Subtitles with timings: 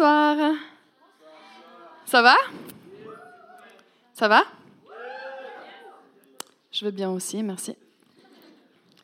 [0.00, 0.54] Bonsoir.
[2.06, 2.34] Ça va?
[4.14, 4.44] Ça va?
[6.72, 7.76] Je vais bien aussi, merci.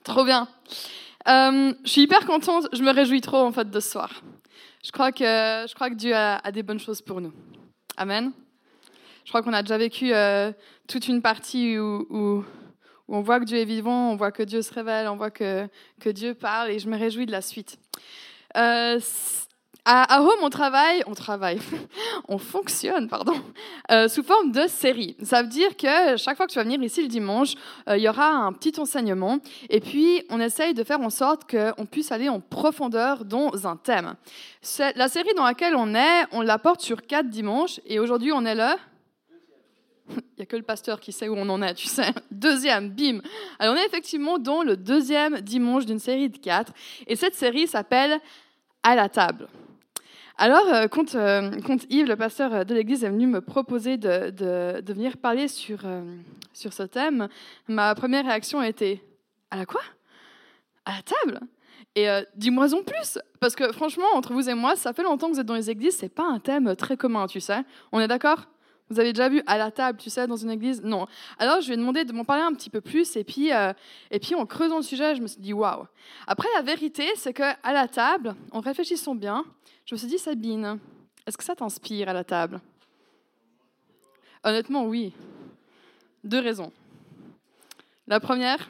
[0.04, 0.48] Trop bien.
[1.28, 4.22] Euh, je suis hyper contente, je me réjouis trop en fait de ce soir.
[4.82, 5.22] Je crois que,
[5.68, 7.34] je crois que Dieu a, des bonnes choses pour nous.
[7.98, 8.32] Amen.
[9.26, 10.50] Je crois qu'on a déjà vécu euh,
[10.88, 12.44] toute une partie où, où,
[13.08, 15.30] où on voit que Dieu est vivant, on voit que Dieu se révèle, on voit
[15.30, 15.68] que,
[16.00, 17.78] que Dieu parle et je me réjouis de la suite.
[18.56, 18.98] Euh,
[19.88, 21.60] à, Home, on travaille, on travaille,
[22.28, 23.34] on fonctionne, pardon,
[23.92, 25.16] euh, sous forme de série.
[25.22, 27.54] Ça veut dire que chaque fois que tu vas venir ici le dimanche,
[27.88, 29.38] euh, il y aura un petit enseignement
[29.70, 33.76] et puis on essaye de faire en sorte qu'on puisse aller en profondeur dans un
[33.76, 34.16] thème.
[34.96, 38.44] La série dans laquelle on est, on la porte sur quatre dimanches et aujourd'hui on
[38.44, 38.74] est le
[40.10, 42.12] il n'y a que le pasteur qui sait où on en est, tu sais.
[42.30, 43.20] Deuxième, bim.
[43.60, 46.72] Alors on est effectivement dans le deuxième dimanche d'une série de quatre.
[47.06, 48.20] Et cette série s'appelle
[48.82, 49.48] À la table.
[50.38, 54.92] Alors, euh, euh, quand, Yves, le pasteur de l'église, est venu me proposer de, de,
[54.92, 56.02] venir parler sur, euh,
[56.52, 57.28] sur ce thème,
[57.68, 59.02] ma première réaction a été
[59.50, 59.80] À la quoi?
[60.84, 61.40] À la table?
[61.98, 65.32] Et dis-moi en plus, parce que franchement, entre vous et moi, ça fait longtemps que
[65.32, 67.64] vous êtes dans les églises, c'est pas un thème très commun, tu sais.
[67.90, 68.44] On est d'accord?
[68.90, 70.82] Vous avez déjà vu à la table, tu sais, dans une église?
[70.82, 71.06] Non.
[71.38, 73.48] Alors, je lui ai demandé de m'en parler un petit peu plus, et puis,
[74.10, 75.86] et puis en creusant le sujet, je me suis dit, waouh.
[76.26, 79.46] Après, la vérité, c'est qu'à la table, en réfléchissant bien,
[79.86, 80.78] je me suis dit, Sabine,
[81.26, 82.60] est-ce que ça t'inspire à la table?
[84.42, 85.12] Honnêtement, oui.
[86.24, 86.72] Deux raisons.
[88.08, 88.68] La première,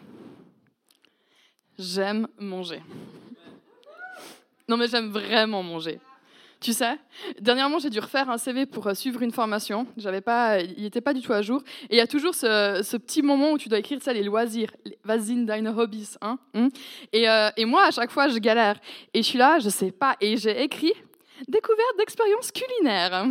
[1.78, 2.82] j'aime manger.
[4.68, 6.00] Non, mais j'aime vraiment manger.
[6.60, 6.98] Tu sais,
[7.41, 9.86] dernièrement, j'ai dû refaire un CV pour euh, suivre une formation.
[9.96, 11.62] J'avais pas, il n'était pas du tout à jour.
[11.84, 14.70] Et il y a toujours ce, petit moment où tu dois écrire ça, les loisirs.
[15.04, 16.14] Vas-y, deine hobbies.
[16.20, 16.68] Hein, hein
[17.12, 18.80] et, euh, et, moi, à chaque fois, je galère.
[19.12, 20.16] Et je suis là, je sais pas.
[20.20, 20.94] Et j'ai écrit
[21.48, 23.26] découverte d'expérience culinaire.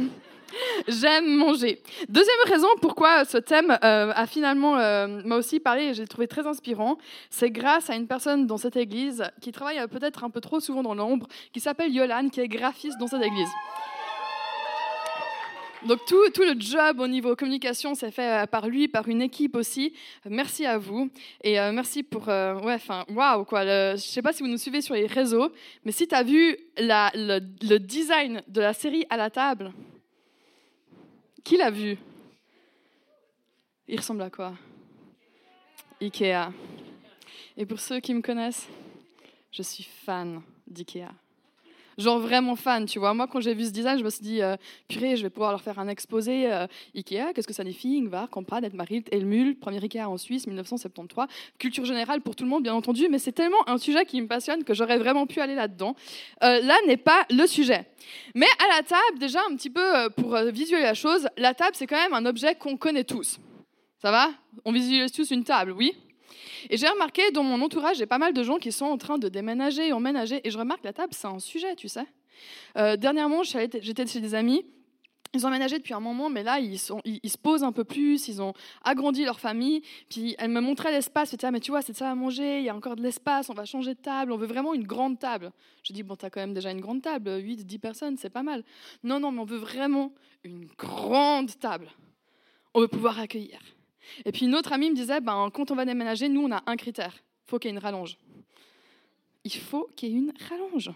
[0.87, 1.81] J'aime manger.
[2.07, 6.27] Deuxième raison pourquoi ce thème euh, a finalement euh, m'a aussi parlé et j'ai trouvé
[6.27, 6.97] très inspirant,
[7.29, 10.59] c'est grâce à une personne dans cette église qui travaille euh, peut-être un peu trop
[10.59, 13.49] souvent dans l'ombre, qui s'appelle Yolande, qui est graphiste dans cette église.
[15.85, 19.93] Donc tout, le job au niveau communication s'est fait par lui, par une équipe aussi.
[20.27, 21.11] Merci à vous
[21.43, 23.63] et euh, merci pour euh, ouais enfin waouh quoi.
[23.63, 25.51] Le, je sais pas si vous nous suivez sur les réseaux,
[25.83, 29.73] mais si tu as vu le, le, design de la série à la table,
[31.43, 31.97] qui l'a vu?
[33.87, 34.53] Il ressemble à quoi?
[36.01, 36.51] Ikea.
[37.57, 38.67] Et pour ceux qui me connaissent,
[39.51, 41.13] je suis fan d'Ikea
[41.97, 43.13] genre vraiment fan, tu vois.
[43.13, 44.55] Moi, quand j'ai vu ce design, je me suis dit, euh,
[44.87, 48.29] purée, je vais pouvoir leur faire un exposé euh, Ikea, qu'est-ce que ça signifie Ingvar,
[48.29, 51.27] Comprad, Edmarit, Elmul, premier Ikea en Suisse, 1973.
[51.59, 54.27] Culture générale pour tout le monde, bien entendu, mais c'est tellement un sujet qui me
[54.27, 55.95] passionne que j'aurais vraiment pu aller là-dedans.
[56.43, 57.85] Euh, là n'est pas le sujet.
[58.33, 61.71] Mais à la table, déjà, un petit peu euh, pour visualiser la chose, la table,
[61.73, 63.39] c'est quand même un objet qu'on connaît tous.
[64.01, 64.29] Ça va?
[64.65, 65.93] On visualise tous une table, oui?
[66.69, 69.17] Et j'ai remarqué dans mon entourage, j'ai pas mal de gens qui sont en train
[69.17, 72.05] de déménager, emménager, et je remarque la table, c'est un sujet, tu sais.
[72.77, 74.65] Euh, dernièrement, j'étais chez des amis.
[75.33, 78.41] Ils ont emménagé depuis un moment, mais là, ils, se posent un peu plus, ils
[78.41, 78.53] ont
[78.85, 79.81] agrandi leur famille.
[80.09, 82.63] Puis elle me montrait l'espace, elle ah, mais tu vois, c'est ça à manger, il
[82.63, 85.19] y a encore de l'espace, on va changer de table, on veut vraiment une grande
[85.19, 85.51] table.
[85.83, 88.43] Je dis, bon, t'as quand même déjà une grande table, 8, 10 personnes, c'est pas
[88.43, 88.63] mal.
[89.03, 90.13] Non, non, mais on veut vraiment
[90.45, 91.89] une grande table.
[92.73, 93.59] On veut pouvoir accueillir.
[94.25, 96.63] Et puis une autre amie me disait, ben, quand on va déménager, nous, on a
[96.65, 97.15] un critère.
[97.45, 98.17] Il faut qu'il y ait une rallonge.
[99.43, 100.91] Il faut qu'il y ait une rallonge.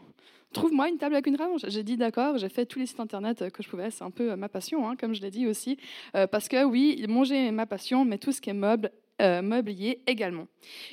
[0.54, 1.62] Trouve-moi une table avec une rallonge.
[1.68, 3.92] J'ai dit d'accord, j'ai fait tous les sites internet que je pouvais.
[3.92, 5.78] C'est un peu ma passion, hein, comme je l'ai dit aussi.
[6.16, 8.92] Euh, parce que oui, manger est ma passion, mais tout ce qui est meuble,
[9.22, 10.48] euh, meublier également.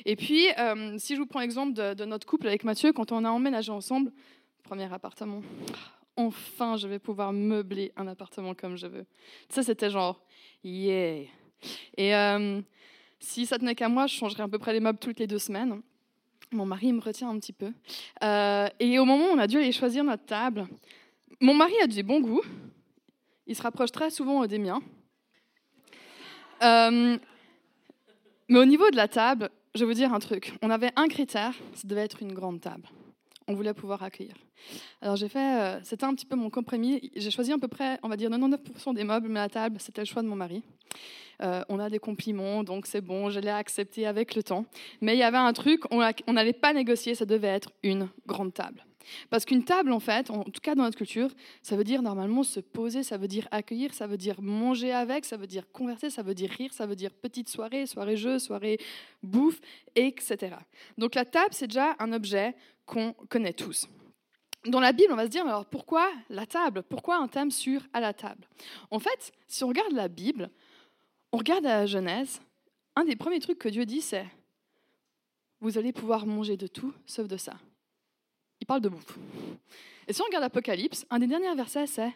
[0.05, 3.11] Et puis, euh, si je vous prends l'exemple de, de, notre couple avec Mathieu, quand
[3.11, 4.11] on a emménagé ensemble,
[4.63, 5.41] premier appartement,
[6.17, 9.05] enfin je vais pouvoir meubler un appartement comme je veux.
[9.49, 10.21] Ça, c'était genre,
[10.63, 11.23] yeah,
[11.97, 12.61] et euh,
[13.19, 15.39] si ça tenait qu'à moi, je changerais à peu près les meubles toutes les deux
[15.39, 15.81] semaines.
[16.51, 17.73] Mon mari me retient un petit peu.
[18.23, 20.67] Euh, et au moment où on a dû aller choisir notre table,
[21.41, 22.41] mon mari a du bon goût.
[23.47, 24.81] Il se rapproche très souvent des miens.
[26.63, 27.17] Euh,
[28.49, 30.53] mais au niveau de la table, je vais vous dire un truc.
[30.61, 32.87] On avait un critère, ça devait être une grande table.
[33.47, 34.35] On voulait pouvoir accueillir.
[35.01, 37.11] Alors j'ai fait, euh, c'était un petit peu mon compromis.
[37.15, 40.01] J'ai choisi à peu près, on va dire 99% des meubles, mais la table, c'était
[40.01, 40.63] le choix de mon mari.
[41.41, 44.65] Euh, on a des compliments, donc c'est bon, je l'ai accepté avec le temps.
[45.01, 48.53] Mais il y avait un truc, on n'allait pas négocier, ça devait être une grande
[48.53, 48.83] table.
[49.29, 51.29] Parce qu'une table, en fait, en tout cas dans notre culture,
[51.61, 55.25] ça veut dire normalement se poser, ça veut dire accueillir, ça veut dire manger avec,
[55.25, 58.39] ça veut dire converser, ça veut dire rire, ça veut dire petite soirée, soirée jeu,
[58.39, 58.79] soirée
[59.23, 59.59] bouffe,
[59.95, 60.55] etc.
[60.97, 62.55] Donc la table, c'est déjà un objet
[62.87, 63.87] qu'on connaît tous.
[64.65, 66.81] Dans la Bible, on va se dire, alors pourquoi la table?
[66.81, 68.47] Pourquoi un thème sur à la table?
[68.89, 70.49] En fait, si on regarde la Bible,
[71.31, 72.41] on regarde la Genèse,
[72.95, 74.25] un des premiers trucs que Dieu dit, c'est,
[75.61, 77.53] vous allez pouvoir manger de tout sauf de ça.
[78.59, 79.17] Il parle de bouffe.
[80.07, 82.13] Et si on regarde l'Apocalypse, un des derniers versets, c'est,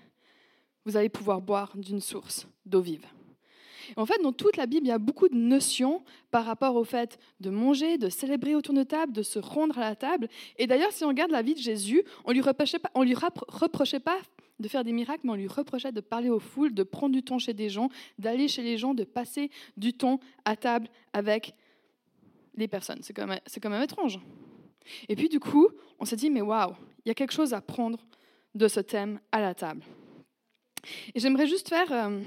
[0.85, 3.05] vous allez pouvoir boire d'une source d'eau vive.
[3.95, 6.83] En fait, dans toute la Bible, il y a beaucoup de notions par rapport au
[6.83, 10.27] fait de manger, de célébrer autour de table, de se rendre à la table.
[10.57, 13.99] Et d'ailleurs, si on regarde la vie de Jésus, on lui reprochait pas, lui reprochait
[13.99, 14.17] pas
[14.59, 17.23] de faire des miracles, mais on lui reprochait de parler aux foules, de prendre du
[17.23, 17.89] temps chez des gens,
[18.19, 21.53] d'aller chez les gens, de passer du temps à table avec
[22.55, 22.99] les personnes.
[23.01, 23.27] C'est quand,
[23.61, 24.19] quand, même étrange.
[25.09, 26.73] Et puis du coup, on s'est dit, mais waouh,
[27.05, 27.99] il y a quelque chose à prendre
[28.53, 29.83] de ce thème à la table.
[31.13, 32.21] Et j'aimerais juste faire euh,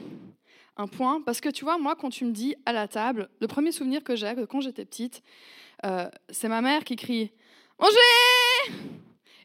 [0.77, 3.47] un point, parce que tu vois, moi, quand tu me dis à la table, le
[3.47, 5.23] premier souvenir que j'ai quand j'étais petite,
[5.85, 7.31] euh, c'est ma mère qui crie
[7.79, 8.75] Mangez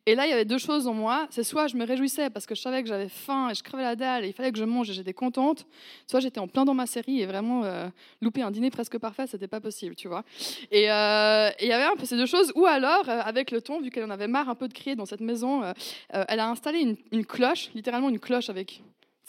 [0.06, 1.28] Et là, il y avait deux choses en moi.
[1.30, 3.84] C'est soit je me réjouissais parce que je savais que j'avais faim et je crevais
[3.84, 5.68] la dalle et il fallait que je mange et j'étais contente,
[6.08, 7.88] soit j'étais en plein dans ma série et vraiment euh,
[8.22, 10.24] louper un dîner presque parfait, c'était pas possible, tu vois.
[10.72, 12.52] Et euh, il y avait un peu ces deux choses.
[12.56, 15.06] Ou alors, avec le ton, vu qu'elle en avait marre un peu de crier dans
[15.06, 15.62] cette maison,
[16.10, 18.82] elle a installé une cloche, littéralement une cloche avec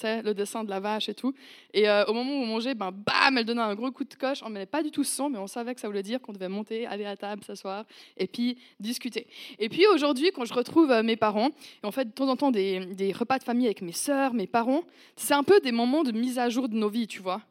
[0.05, 1.35] le dessin de la vache et tout.
[1.73, 4.14] Et euh, au moment où on mangeait, ben, bam, elle donnait un gros coup de
[4.14, 4.41] coche.
[4.44, 6.49] On ne pas du tout son, mais on savait que ça voulait dire qu'on devait
[6.49, 7.85] monter, aller à table, s'asseoir
[8.17, 9.26] et puis discuter.
[9.58, 12.37] Et puis aujourd'hui, quand je retrouve euh, mes parents, et on fait de temps en
[12.37, 14.82] temps des, des repas de famille avec mes sœurs, mes parents,
[15.17, 17.43] c'est un peu des moments de mise à jour de nos vies, tu vois.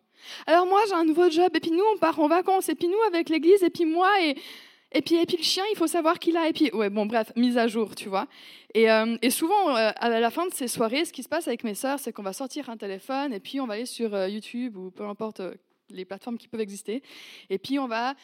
[0.48, 2.88] Alors moi, j'ai un nouveau job, et puis nous, on part en vacances, et puis
[2.88, 4.36] nous, avec l'église, et puis moi, et
[4.92, 6.48] et puis, et puis le chien, il faut savoir qu'il a.
[6.48, 8.28] Et puis, ouais, bon, bref, mise à jour, tu vois.
[8.74, 11.48] Et, euh, et souvent, euh, à la fin de ces soirées, ce qui se passe
[11.48, 14.14] avec mes sœurs, c'est qu'on va sortir un téléphone et puis on va aller sur
[14.14, 15.42] euh, YouTube ou peu importe
[15.90, 17.04] les plateformes qui peuvent exister.
[17.50, 18.16] Et puis on va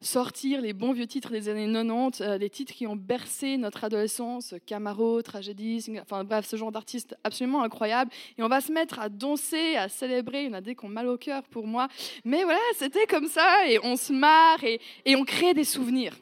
[0.00, 3.84] sortir les bons vieux titres des années 90, euh, les titres qui ont bercé notre
[3.84, 8.10] adolescence, Camaro, Tragédie, enfin bref, ce genre d'artistes absolument incroyable.
[8.38, 10.44] Et on va se mettre à danser, à célébrer.
[10.44, 11.88] Il y en a des qui ont mal au cœur pour moi.
[12.24, 14.80] Mais voilà, c'était comme ça et on se marre et,
[15.16, 16.16] on crée des souvenirs.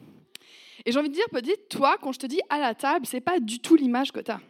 [0.85, 3.21] Et j'ai envie de dire, peut-être, toi, quand je te dis à la table, c'est
[3.21, 4.41] pas du tout l'image que tu as.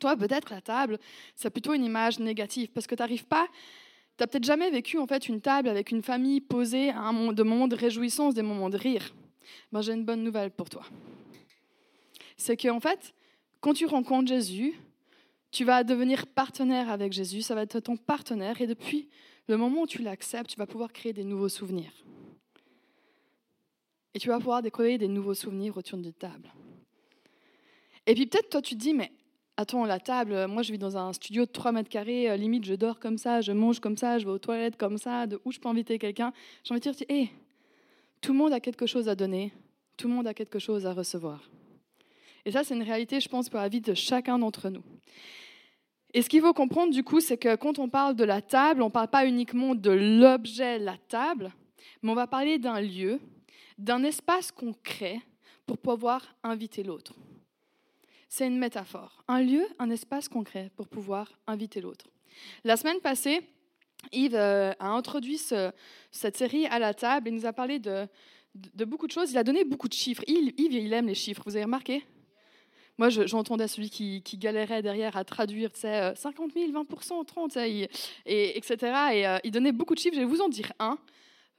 [0.00, 0.98] Toi, peut-être, la table,
[1.34, 3.48] c'est plutôt une image négative parce que tu n'arrives pas
[4.18, 7.12] tu n'as peut-être jamais vécu en fait une table avec une famille posée à un
[7.12, 9.14] moment de moments de réjouissance, des moments de rire.
[9.70, 10.82] Ben, j'ai une bonne nouvelle pour toi.
[12.36, 13.14] C'est que en fait,
[13.60, 14.74] quand tu rencontres Jésus,
[15.52, 19.08] tu vas devenir partenaire avec Jésus, ça va être ton partenaire, et depuis
[19.46, 21.92] le moment où tu l'acceptes, tu vas pouvoir créer des nouveaux souvenirs.
[24.14, 26.52] Et tu vas pouvoir découvrir des nouveaux souvenirs autour de table.
[28.04, 29.12] Et puis peut-être toi tu te dis, mais
[29.58, 32.36] attends, la table, euh, moi je vis dans un studio de 3 mètres carrés, euh,
[32.36, 35.26] limite je dors comme ça, je mange comme ça, je vais aux toilettes comme ça,
[35.26, 36.32] de où je peux inviter quelqu'un.
[36.62, 37.28] J'ai envie de dire, hé,
[38.20, 39.52] tout le monde a quelque chose à donner,
[39.96, 41.50] tout le monde a quelque chose à recevoir.
[42.44, 44.84] Et ça, c'est une réalité, je pense, pour la vie de chacun d'entre nous.
[46.14, 48.80] Et ce qu'il faut comprendre, du coup, c'est que quand on parle de la table,
[48.80, 51.52] on ne parle pas uniquement de l'objet, la table,
[52.02, 53.20] mais on va parler d'un lieu,
[53.76, 55.20] d'un espace qu'on crée
[55.66, 57.14] pour pouvoir inviter l'autre
[58.28, 59.24] c'est une métaphore.
[59.28, 62.06] Un lieu, un espace concret pour pouvoir inviter l'autre.
[62.64, 63.40] La semaine passée,
[64.12, 65.38] Yves euh, a introduit
[66.10, 68.06] cette série à la table et nous a parlé de,
[68.84, 69.32] beaucoup de choses.
[69.32, 70.22] Il a donné beaucoup de chiffres.
[70.26, 72.04] Yves, il aime les chiffres, vous avez remarqué?
[72.98, 77.88] Moi, j'entendais celui qui, galérait derrière à traduire, tu sais, 50 000, 20% 30, et,
[78.26, 78.76] etc.
[79.12, 80.16] Et euh, il donnait beaucoup de chiffres.
[80.16, 80.98] Je vais vous en dire un.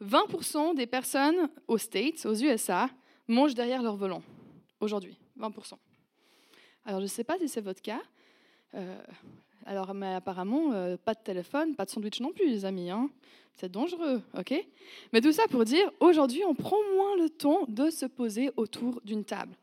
[0.04, 2.90] 20% des personnes aux States, aux USA,
[3.28, 4.24] mangent derrière leur volant
[4.82, 5.18] aujourd'hui.
[5.38, 5.52] 20
[6.86, 8.02] alors, je ne sais pas si c'est votre cas.
[8.76, 9.02] Euh,
[9.66, 12.90] alors, mais apparemment, euh, pas de téléphone, pas de sandwich non plus, les amis.
[12.90, 13.10] Hein.
[13.56, 14.54] C'est dangereux, ok?
[15.14, 19.02] Mais tout ça pour dire, aujourd'hui, on prend moins le temps de se poser autour
[19.04, 19.56] d'une table.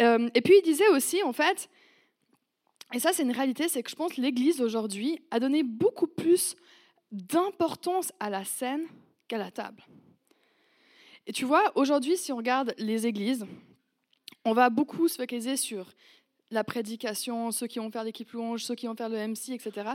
[0.00, 1.68] Euh, et puis, il disait aussi, en fait,
[2.92, 6.06] et ça, c'est une réalité, c'est que je pense que l'Église aujourd'hui a donné beaucoup
[6.06, 6.56] plus
[7.10, 8.86] d'importance à la scène
[9.28, 9.82] qu'à la table.
[11.26, 13.46] Et tu vois, aujourd'hui, si on regarde les églises,
[14.44, 15.86] on va beaucoup se focaliser sur
[16.54, 19.90] la prédication, ceux qui vont faire l'équipe louange, ceux qui vont faire le MC, etc.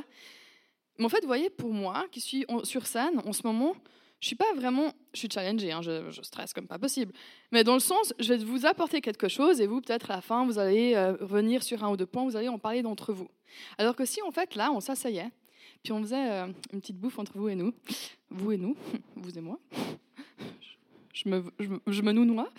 [0.98, 3.76] Mais en fait, vous voyez, pour moi, qui suis sur scène en ce moment,
[4.20, 7.14] je suis pas vraiment, je suis challengée, hein, je, stresse comme pas possible.
[7.52, 10.22] Mais dans le sens, je vais vous apporter quelque chose et vous, peut-être à la
[10.22, 13.14] fin, vous allez euh, revenir sur un ou deux points, vous allez en parler d'entre
[13.14, 13.30] vous.
[13.78, 15.30] Alors que si en fait, là, on s'asseyait,
[15.84, 17.74] puis on faisait euh, une petite bouffe entre vous et nous,
[18.30, 18.76] vous et nous,
[19.16, 19.58] vous et moi,
[21.14, 22.50] je me, je, je me nounoie.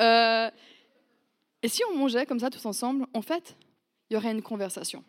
[0.00, 0.50] Euh,
[1.64, 3.56] et si on mangeait comme ça tous ensemble, en fait,
[4.10, 5.02] il y aurait une conversation.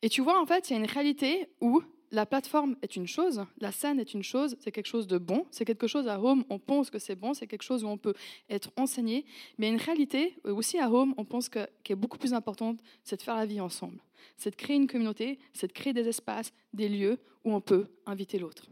[0.00, 3.08] Et tu vois, en fait, il y a une réalité où la plateforme est une
[3.08, 6.20] chose, la scène est une chose, c'est quelque chose de bon, c'est quelque chose à
[6.20, 8.14] Home, on pense que c'est bon, c'est quelque chose où on peut
[8.48, 9.24] être enseigné,
[9.58, 13.16] mais une réalité aussi à Home, on pense que, qui est beaucoup plus importante, c'est
[13.16, 13.98] de faire la vie ensemble,
[14.36, 17.88] c'est de créer une communauté, c'est de créer des espaces, des lieux où on peut
[18.06, 18.68] inviter l'autre.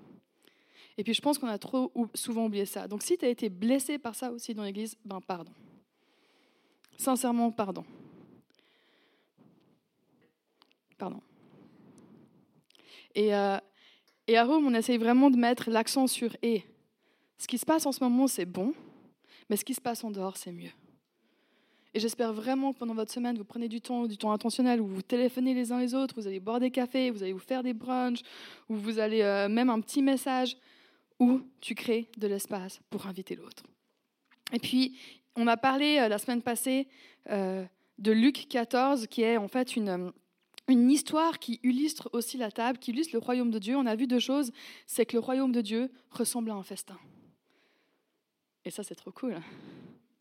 [0.97, 2.87] Et puis je pense qu'on a trop souvent oublié ça.
[2.87, 5.50] Donc si tu as été blessé par ça aussi dans l'Église, ben pardon.
[7.00, 7.83] Sincèrement, pardon.
[10.99, 11.23] Pardon.
[13.14, 13.57] Et, euh,
[14.26, 16.62] et à Rome, on essaye vraiment de mettre l'accent sur et.
[17.38, 18.75] Ce qui se passe en ce moment, c'est bon,
[19.49, 20.73] mais ce qui se passe en dehors, c'est mieux.
[21.95, 24.87] Et j'espère vraiment que pendant votre semaine, vous prenez du temps, du temps intentionnel, où
[24.87, 27.62] vous téléphonez les uns les autres, vous allez boire des cafés, vous allez vous faire
[27.62, 28.21] des brunchs,
[28.69, 30.54] ou vous allez euh, même un petit message,
[31.19, 33.62] où tu crées de l'espace pour inviter l'autre.
[34.52, 34.99] Et puis,
[35.40, 36.87] on a parlé euh, la semaine passée
[37.30, 37.64] euh,
[37.99, 40.12] de Luc 14, qui est en fait une,
[40.68, 43.76] une histoire qui illustre aussi la table, qui illustre le royaume de Dieu.
[43.76, 44.52] On a vu deux choses,
[44.87, 46.99] c'est que le royaume de Dieu ressemble à un festin.
[48.66, 49.40] Et ça, c'est trop cool.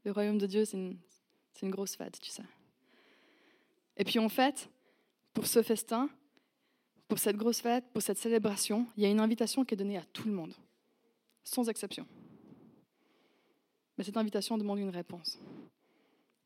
[0.06, 0.98] Le royaume de Dieu, c'est une,
[1.62, 2.44] une, grosse fête, tu sais.
[3.98, 4.70] Et puis en fait,
[5.34, 6.10] pour ce festin,
[7.10, 9.98] pour cette grosse fête, pour cette célébration, il y a une invitation qui est donnée
[9.98, 10.54] à tout le monde,
[11.44, 12.08] sans exception.
[14.00, 15.38] Mais cette invitation demande une réponse.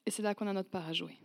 [0.07, 1.19] Et c'est là qu'on a notre part à jouer.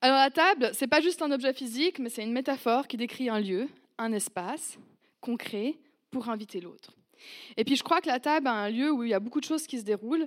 [0.00, 3.28] Alors la table, c'est pas juste un objet physique, mais c'est une métaphore qui décrit
[3.28, 4.76] un lieu, un espace
[5.20, 5.78] concret
[6.10, 6.96] pour inviter l'autre.
[7.56, 9.38] Et puis je crois que la table est un lieu où il y a beaucoup
[9.38, 10.26] de choses qui se déroulent.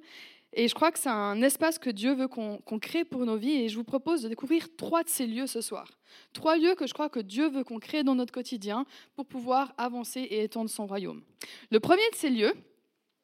[0.53, 3.63] Et je crois que c'est un espace que Dieu veut qu'on crée pour nos vies.
[3.63, 5.91] Et je vous propose de découvrir trois de ces lieux ce soir.
[6.31, 8.85] Trois lieux que je crois que Dieu veut qu'on crée dans notre quotidien
[9.17, 11.23] pour pouvoir avancer et étendre son royaume.
[11.71, 12.53] Le premier de ces lieux,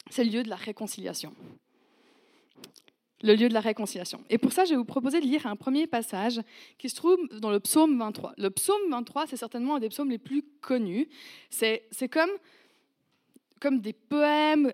[0.10, 1.34] c'est le lieu de la réconciliation
[3.24, 4.24] le lieu de la réconciliation.
[4.30, 6.42] Et pour ça, je vais vous proposer de lire un premier passage
[6.78, 8.34] qui se trouve dans le psaume 23.
[8.38, 11.08] Le psaume 23, c'est certainement un des psaumes les plus connus.
[11.50, 12.32] C'est comme,
[13.60, 14.74] comme des poèmes,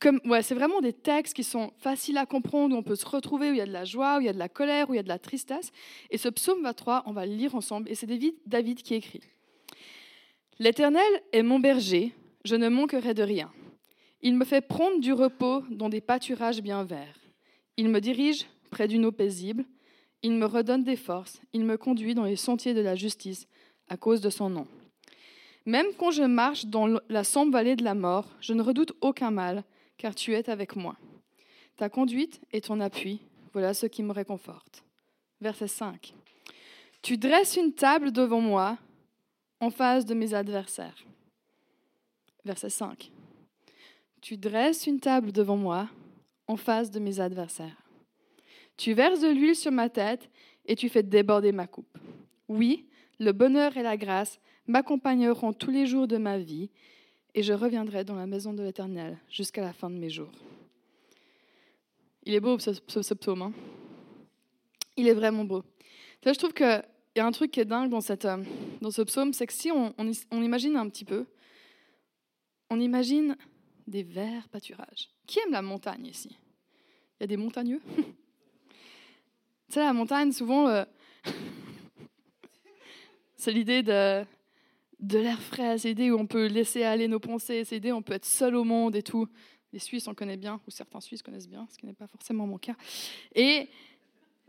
[0.00, 3.06] comme, ouais, c'est vraiment des textes qui sont faciles à comprendre, où on peut se
[3.06, 4.88] retrouver, où il y a de la joie, où il y a de la colère,
[4.88, 5.72] où il y a de la tristesse.
[6.10, 8.06] Et ce psaume 23, on va le lire ensemble, et c'est
[8.46, 9.20] David qui écrit.
[10.58, 11.02] L'Éternel
[11.32, 12.12] est mon berger,
[12.44, 13.50] je ne manquerai de rien.
[14.22, 17.18] Il me fait prendre du repos dans des pâturages bien verts.
[17.76, 19.64] Il me dirige près d'une eau paisible,
[20.22, 23.46] il me redonne des forces, il me conduit dans les sentiers de la justice
[23.88, 24.66] à cause de son nom.
[25.66, 29.30] Même quand je marche dans la sombre vallée de la mort, je ne redoute aucun
[29.30, 29.64] mal,
[29.96, 30.96] car tu es avec moi.
[31.76, 33.20] Ta conduite et ton appui,
[33.52, 34.84] voilà ce qui me réconforte.
[35.40, 36.14] Verset 5.
[37.02, 38.78] Tu dresses une table devant moi
[39.60, 41.04] en face de mes adversaires.
[42.44, 43.11] Verset 5.
[44.22, 45.90] Tu dresses une table devant moi
[46.46, 47.76] en face de mes adversaires.
[48.76, 50.30] Tu verses de l'huile sur ma tête
[50.64, 51.98] et tu fais déborder ma coupe.
[52.48, 52.86] Oui,
[53.18, 54.38] le bonheur et la grâce
[54.68, 56.70] m'accompagneront tous les jours de ma vie
[57.34, 60.30] et je reviendrai dans la maison de l'Éternel jusqu'à la fin de mes jours.
[62.22, 63.42] Il est beau ce, psaume.
[63.42, 63.52] Hein.
[64.96, 65.64] Il est vraiment beau.
[66.24, 66.84] je trouve qu'il
[67.16, 70.42] y a un truc qui est dingue dans, euh, ce psaume, c'est que si on
[70.42, 71.26] imagine un petit peu,
[72.70, 73.36] on imagine
[73.86, 75.08] des verts pâturages.
[75.26, 76.36] Qui aime la montagne ici?
[77.18, 77.80] Il y a des montagneux?
[79.68, 80.84] Tu sais, la montagne, souvent, euh,
[83.36, 84.22] c'est l'idée de,
[85.00, 87.96] de l'air frais, c'est l'idée où on peut laisser aller nos pensées, c'est l'idée où
[87.96, 89.26] on peut être seul au monde et tout.
[89.72, 92.46] Les Suisses, on connaît bien, ou certains Suisses connaissent bien, ce qui n'est pas forcément
[92.46, 92.74] mon cas.
[93.34, 93.66] Et,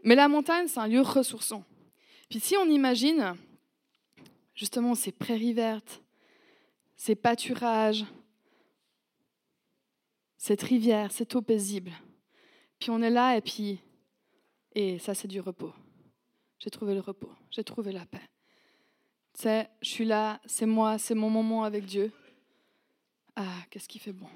[0.04, 1.64] mais la montagne, c'est un lieu ressourçant.
[2.30, 3.36] Puis si on imagine
[4.54, 6.02] justement ces prairies vertes,
[6.98, 8.06] ces pâturages,
[10.44, 11.94] cette rivière, cette eau paisible.
[12.78, 13.80] Puis on est là et puis,
[14.74, 15.72] et ça c'est du repos.
[16.60, 18.30] J'ai trouvé le repos, j'ai trouvé la paix.
[19.36, 22.12] Tu sais, je suis là, c'est moi, c'est mon moment avec Dieu.
[23.38, 24.28] Ah, qu'est-ce qui fait bon.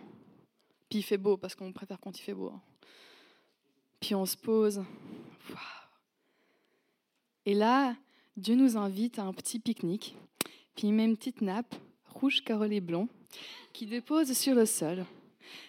[0.89, 2.53] Puis il fait beau parce qu'on préfère quand il fait beau.
[2.55, 2.61] Hein.
[3.99, 4.85] Puis on se pose.
[7.45, 7.97] Et là,
[8.37, 10.15] Dieu nous invite à un petit pique-nique.
[10.73, 13.09] Puis il met une petite nappe rouge carolé blond
[13.73, 15.05] qui dépose sur le sol.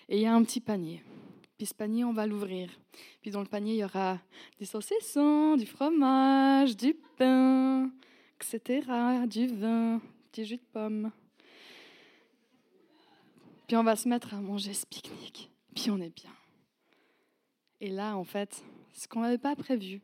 [0.08, 1.02] Et il y a un petit panier.
[1.56, 2.70] Puis ce panier, on va l'ouvrir.
[3.20, 4.18] Puis dans le panier, il y aura
[4.58, 7.90] des saucissons, du fromage, du pain,
[8.36, 8.82] etc.,
[9.26, 10.00] du vin,
[10.32, 11.10] du jus de pomme.
[13.66, 15.50] Puis on va se mettre à manger ce pique-nique.
[15.74, 16.32] Puis on est bien.
[17.80, 20.00] Et là, en fait, ce qu'on n'avait pas prévu,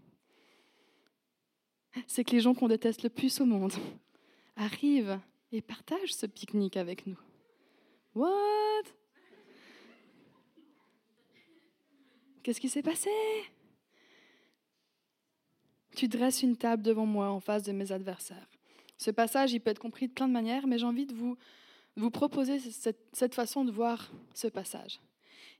[2.06, 3.72] c'est que les gens qu'on déteste le plus au monde
[4.56, 5.20] arrivent
[5.52, 7.18] et partagent ce pique-nique avec nous.
[8.14, 8.84] What?
[12.44, 13.10] Qu'est-ce qui s'est passé?
[15.96, 18.50] Tu dresses une table devant moi en face de mes adversaires.
[18.98, 22.10] Ce passage, il peut être compris de plein de manières, mais j'ai envie de vous,
[22.10, 25.00] proposer cette, cette façon de voir ce passage.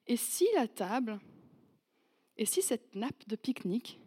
[0.07, 1.19] Et si la table,
[2.37, 3.99] et si cette nappe de pique-nique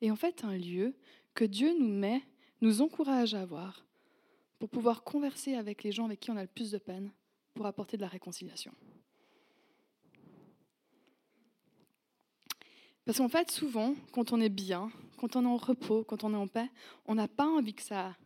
[0.00, 0.94] est en fait un lieu
[1.34, 2.22] que Dieu nous met,
[2.62, 3.84] nous encourage à avoir
[4.58, 7.12] pour pouvoir converser avec les gens avec qui on a le plus de peine,
[7.52, 8.72] pour apporter de la réconciliation?
[13.04, 16.32] Parce qu'en fait, souvent, quand on est bien, quand on est en repos, quand on
[16.32, 16.70] est en paix,
[17.06, 18.16] on n'a pas envie que ça,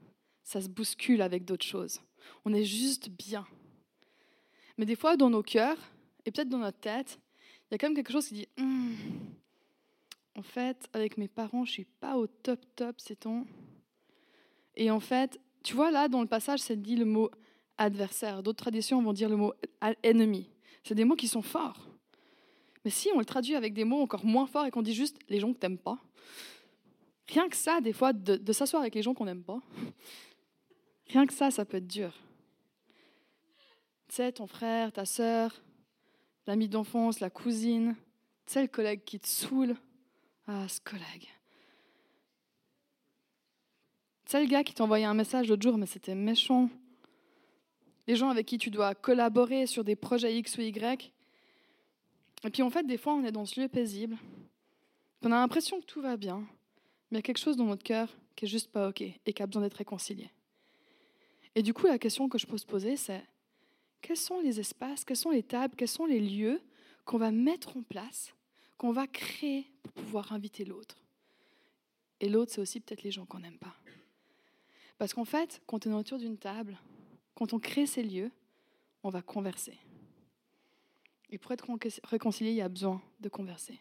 [0.44, 2.00] ça se bouscule avec d'autres choses.
[2.44, 3.46] On est juste bien.
[4.76, 5.78] Mais des fois, dans nos cœurs,
[6.24, 7.18] et peut-être dans notre tête,
[7.70, 8.96] il y a quand même quelque chose qui dit hum,
[10.36, 13.46] En fait, avec mes parents, je ne suis pas au top top, c'est ton.
[14.76, 17.30] Et en fait, tu vois, là, dans le passage, c'est dit le mot
[17.78, 18.42] adversaire.
[18.42, 19.54] D'autres traditions vont dire le mot
[20.02, 20.48] ennemi.
[20.84, 21.87] C'est des mots qui sont forts.
[22.84, 25.18] Mais si on le traduit avec des mots encore moins forts et qu'on dit juste
[25.28, 25.98] les gens que t'aimes pas,
[27.28, 29.60] rien que ça, des fois, de, s'asseoir avec les gens qu'on n'aime pas,
[31.08, 32.12] rien que ça, ça peut être dur.
[34.08, 35.54] Tu sais, ton frère, ta sœur,
[36.46, 37.94] l'ami d'enfance, la cousine,
[38.46, 39.76] tu sais, le collègue qui te saoule.
[40.46, 41.28] Ah, ce collègue.
[44.24, 46.70] Tu sais, le gars qui t'a envoyé un message l'autre jour, mais c'était méchant.
[48.06, 51.12] Les gens avec qui tu dois collaborer sur des projets X ou Y.
[52.44, 54.16] Et puis en fait, des fois, on est dans ce lieu paisible.
[55.22, 56.46] On a l'impression que tout va bien,
[57.10, 59.32] mais il y a quelque chose dans notre cœur qui est juste pas OK et
[59.32, 60.30] qui a besoin d'être réconcilié.
[61.54, 63.24] Et du coup, la question que je peux se poser, c'est
[64.00, 66.62] quels sont les espaces, quelles sont les tables, quels sont les lieux
[67.04, 68.32] qu'on va mettre en place,
[68.76, 71.02] qu'on va créer pour pouvoir inviter l'autre?
[72.20, 73.74] Et l'autre, c'est aussi peut-être les gens qu'on n'aime pas.
[74.98, 76.78] Parce qu'en fait, quand on est autour d'une table,
[77.34, 78.30] quand on crée ces lieux,
[79.02, 79.78] on va converser.
[81.30, 81.66] Et pour être
[82.04, 83.78] réconcilié, il y a besoin de converser.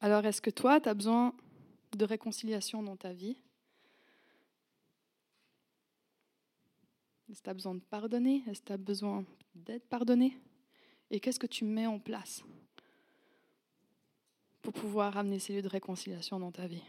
[0.00, 1.34] Alors, est-ce que toi, tu as besoin
[1.96, 3.36] de réconciliation dans ta vie?
[7.30, 8.42] Est-ce que tu as besoin de pardonner?
[8.46, 10.36] Est-ce que tu as besoin d'être pardonné?
[11.10, 12.42] Et qu'est-ce que tu mets en place
[14.60, 16.82] pour pouvoir amener ces lieux de réconciliation dans ta vie?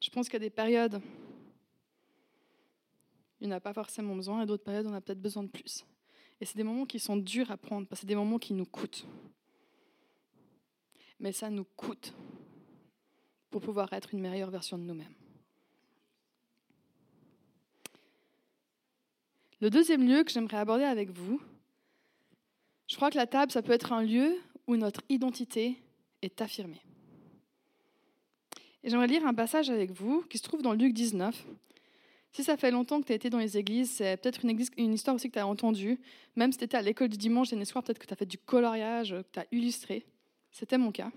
[0.00, 1.00] Je pense qu'il y a des périodes
[3.44, 5.84] il n'a pas forcément besoin, et d'autres périodes, on a peut-être besoin de plus.
[6.40, 8.54] Et c'est des moments qui sont durs à prendre, parce que c'est des moments qui
[8.54, 9.06] nous coûtent.
[11.20, 12.14] Mais ça nous coûte
[13.50, 15.12] pour pouvoir être une meilleure version de nous-mêmes.
[19.60, 21.38] Le deuxième lieu que j'aimerais aborder avec vous,
[22.88, 25.78] je crois que la table, ça peut être un lieu où notre identité
[26.22, 26.80] est affirmée.
[28.82, 31.46] Et j'aimerais lire un passage avec vous qui se trouve dans Luc 19,
[32.34, 35.14] si ça fait longtemps que tu as été dans les églises, c'est peut-être une, histoire
[35.14, 36.00] aussi que tu as entendue.
[36.34, 38.26] Même si tu étais à l'école du dimanche et soir, peut-être que tu as fait
[38.26, 40.04] du coloriage, que tu as illustré.
[40.50, 41.12] C'était mon cas.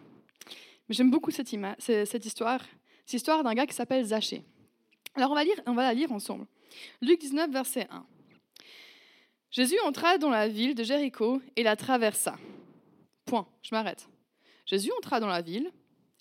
[0.87, 1.49] Mais j'aime beaucoup cette,
[1.79, 2.61] cette histoire.
[3.07, 4.43] C'est l'histoire d'un gars qui s'appelle Zachée.
[5.15, 6.45] Alors on va, lire, on va la lire ensemble.
[7.01, 8.05] Luc 19, verset 1.
[9.49, 12.37] Jésus entra dans la ville de Jéricho et la traversa.
[13.25, 14.07] Point, je m'arrête.
[14.67, 15.71] Jésus entra dans la ville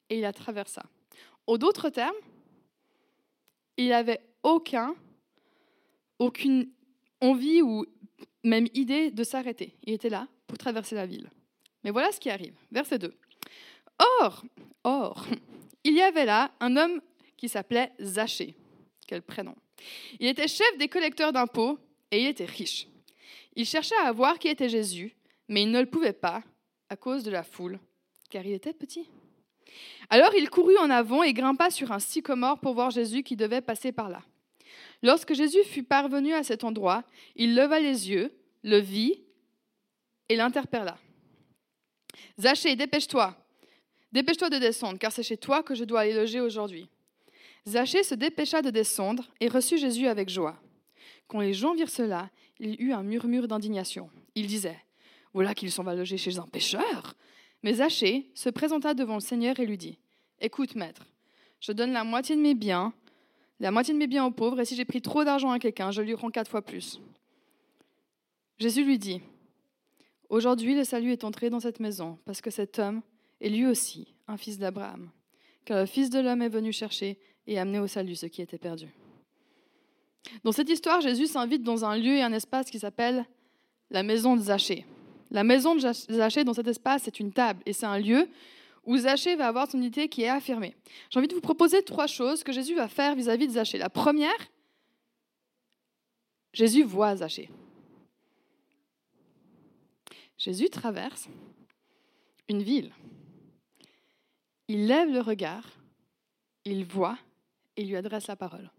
[0.08, 0.86] et il la traversa.
[1.46, 2.16] En d'autres termes,
[3.76, 4.94] il avait aucun,
[6.20, 6.70] aucune
[7.20, 7.84] envie ou
[8.44, 9.74] même idée de s'arrêter.
[9.82, 11.28] Il était là pour traverser la ville.
[11.82, 12.54] Mais voilà ce qui arrive.
[12.70, 13.12] Verset 2.
[14.20, 14.44] Or,
[14.84, 15.26] or,
[15.84, 17.00] il y avait là un homme
[17.36, 18.54] qui s'appelait Zachée.
[19.08, 19.56] Quel prénom.
[20.20, 21.78] Il était chef des collecteurs d'impôts
[22.12, 22.86] et il était riche.
[23.56, 25.16] Il cherchait à voir qui était Jésus,
[25.48, 26.42] mais il ne le pouvait pas
[26.88, 27.80] à cause de la foule,
[28.30, 29.08] car il était petit.
[30.08, 33.60] Alors il courut en avant et grimpa sur un sycomore pour voir Jésus qui devait
[33.60, 34.22] passer par là.
[35.02, 37.04] Lorsque Jésus fut parvenu à cet endroit,
[37.34, 38.32] il leva les yeux,
[38.62, 39.20] le vit
[40.28, 40.98] et l'interpella.
[42.40, 43.36] Zachée, dépêche-toi,
[44.12, 46.88] dépêche-toi de descendre, car c'est chez toi que je dois aller loger aujourd'hui.
[47.66, 50.60] Zachée se dépêcha de descendre et reçut Jésus avec joie.
[51.26, 52.30] Quand les gens virent cela,
[52.60, 54.08] il eut un murmure d'indignation.
[54.34, 54.78] Il disait
[55.32, 57.14] Voilà qu'il s'en va loger chez un pécheur.
[57.62, 59.98] Mais Zachée se présenta devant le Seigneur et lui dit
[60.40, 61.06] Écoute, maître,
[61.60, 62.92] je donne la moitié de mes biens
[63.60, 65.90] la moitié de mes biens aux pauvres, et si j'ai pris trop d'argent à quelqu'un,
[65.90, 67.00] je lui rends quatre fois plus.
[68.58, 69.20] Jésus lui dit,
[70.28, 73.02] Aujourd'hui le salut est entré dans cette maison, parce que cet homme
[73.40, 75.10] est lui aussi un fils d'Abraham,
[75.64, 78.58] car le Fils de l'homme est venu chercher et amener au salut ce qui était
[78.58, 78.88] perdu.
[80.42, 83.24] Dans cette histoire, Jésus s'invite dans un lieu et un espace qui s'appelle
[83.90, 84.84] la maison de Zachée.
[85.30, 88.28] La maison de Zachée, dans cet espace, c'est une table et c'est un lieu
[88.86, 90.76] où Zachée va avoir son unité qui est affirmée.
[91.10, 93.78] J'ai envie de vous proposer trois choses que Jésus va faire vis-à-vis de Zachée.
[93.78, 94.38] La première,
[96.52, 97.50] Jésus voit Zachée.
[100.38, 101.28] Jésus traverse
[102.48, 102.92] une ville.
[104.68, 105.64] Il lève le regard,
[106.64, 107.18] il voit
[107.76, 108.70] et lui adresse la parole.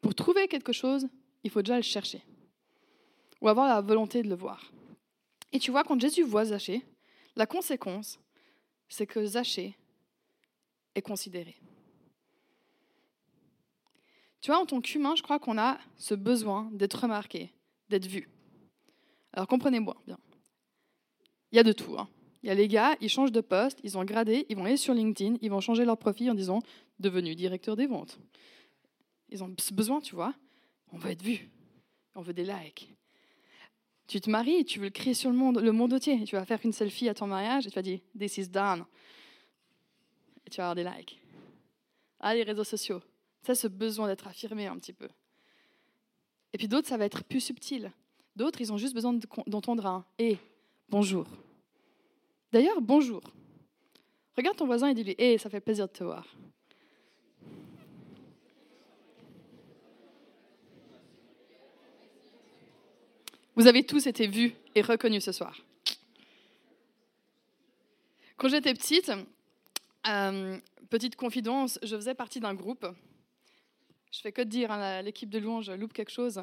[0.00, 1.08] Pour trouver quelque chose,
[1.44, 2.22] il faut déjà le chercher
[3.40, 4.72] ou avoir la volonté de le voir.
[5.52, 6.84] Et tu vois, quand Jésus voit Zachée,
[7.36, 8.18] la conséquence,
[8.88, 9.76] c'est que Zachée
[10.94, 11.56] est considéré.
[14.40, 17.52] Tu vois, en tant qu'humain, je crois qu'on a ce besoin d'être remarqué,
[17.88, 18.28] d'être vu.
[19.32, 20.18] Alors comprenez-moi bien.
[21.52, 21.98] Il y a de tout.
[21.98, 22.08] Hein.
[22.42, 24.76] Il y a les gars, ils changent de poste, ils ont gradé, ils vont aller
[24.76, 26.60] sur LinkedIn, ils vont changer leur profil en disant
[27.00, 28.18] devenu directeur des ventes.
[29.28, 30.34] Ils ont ce besoin, tu vois.
[30.92, 31.50] On veut être vu.
[32.14, 32.94] On veut des likes.
[34.08, 36.24] Tu te maries, tu veux le crier sur le monde, le monde entier.
[36.24, 38.86] Tu vas faire une selfie à ton mariage et tu vas dire This is done.
[40.46, 41.20] Et tu vas avoir des likes.
[42.18, 43.02] Ah, les réseaux sociaux.
[43.42, 45.08] Ça, ce besoin d'être affirmé un petit peu.
[46.54, 47.92] Et puis d'autres, ça va être plus subtil.
[48.34, 50.38] D'autres, ils ont juste besoin d'entendre un et
[50.88, 51.26] bonjour.
[52.50, 53.20] D'ailleurs, bonjour.
[54.38, 56.26] Regarde ton voisin et dis-lui Hé, ça fait plaisir de te voir.
[63.58, 65.58] Vous avez tous été vus et reconnus ce soir.
[68.36, 69.10] Quand j'étais petite,
[70.06, 72.86] euh, petite confidence, je faisais partie d'un groupe.
[74.12, 76.40] Je fais que de dire, hein, l'équipe de louange loupe quelque chose.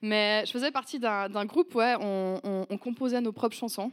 [0.00, 2.40] Mais je faisais partie d'un groupe où on,
[2.70, 3.90] on, composait nos propres chansons.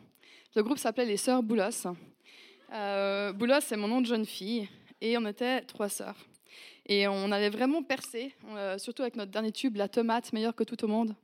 [0.55, 1.87] Le groupe s'appelait les Sœurs Boulos.
[2.73, 4.69] Euh, Boulos, c'est mon nom de jeune fille.
[5.01, 6.27] Et on était trois sœurs.
[6.85, 10.63] Et on allait vraiment percer, euh, surtout avec notre dernier tube, La tomate, meilleure que
[10.63, 11.15] tout au monde.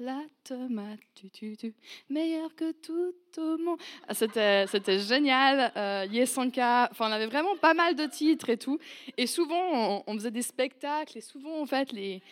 [0.00, 1.74] La tomate, tu, tu, tu,
[2.08, 3.80] meilleure que tout au monde.
[4.06, 5.72] Ah, c'était, c'était génial.
[5.76, 8.78] Euh, Yesanka, enfin, on avait vraiment pas mal de titres et tout.
[9.16, 12.22] Et souvent, on, faisait des spectacles et souvent, en fait, les,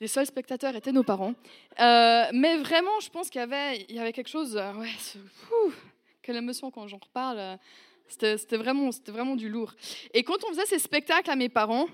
[0.00, 1.34] les seuls spectateurs étaient nos parents.
[1.80, 4.56] Euh, mais vraiment, je pense qu'il y avait, il y avait quelque chose.
[4.56, 4.92] Euh, ouais,
[6.22, 7.58] quelle émotion quand j'en reparle.
[8.06, 9.74] C'était, c'était, vraiment, c'était vraiment du lourd.
[10.14, 11.86] Et quand on faisait ces spectacles à mes parents,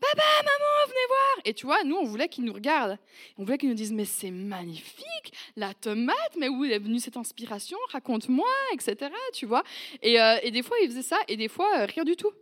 [0.00, 2.98] Papa, maman, venez voir Et tu vois, nous, on voulait qu'ils nous regardent.
[3.38, 7.16] On voulait qu'ils nous disent, mais c'est magnifique, la tomate, mais où est venue cette
[7.16, 7.78] inspiration?
[7.90, 9.10] Raconte-moi, etc.
[9.32, 9.62] Tu vois
[10.02, 12.32] et, euh, et, des fois, ils faisaient ça, et des fois, euh, rien du tout.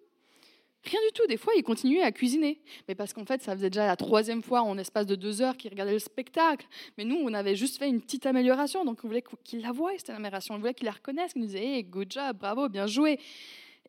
[0.85, 1.27] Rien du tout.
[1.27, 2.61] Des fois, ils continuaient à cuisiner.
[2.87, 5.57] Mais parce qu'en fait, ça faisait déjà la troisième fois en espace de deux heures
[5.57, 6.67] qu'ils regardaient le spectacle.
[6.97, 8.85] Mais nous, on avait juste fait une petite amélioration.
[8.85, 10.55] Donc, on voulait qu'ils la voient, cette amélioration.
[10.55, 13.19] On voulait qu'ils la reconnaissent, qu'ils nous disaient hey, good job, bravo, bien joué.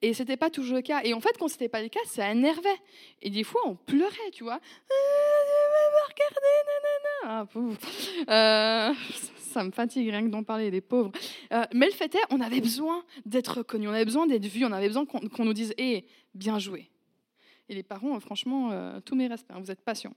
[0.01, 1.01] Et c'était pas toujours le cas.
[1.03, 2.69] Et en fait, quand c'était pas le cas, ça énervait.
[3.21, 4.59] Et des fois, on pleurait, tu vois.
[7.25, 7.45] Ah,
[8.29, 8.93] euh,
[9.37, 11.11] ça me fatigue rien que d'en parler, les pauvres.
[11.51, 14.63] Euh, mais le fait est, on avait besoin d'être reconnus, on avait besoin d'être vus,
[14.65, 16.89] on avait besoin qu'on nous dise Hé, bien joué.
[17.67, 20.13] Et les parents, euh, franchement, tous mes respects, hein, vous êtes patients.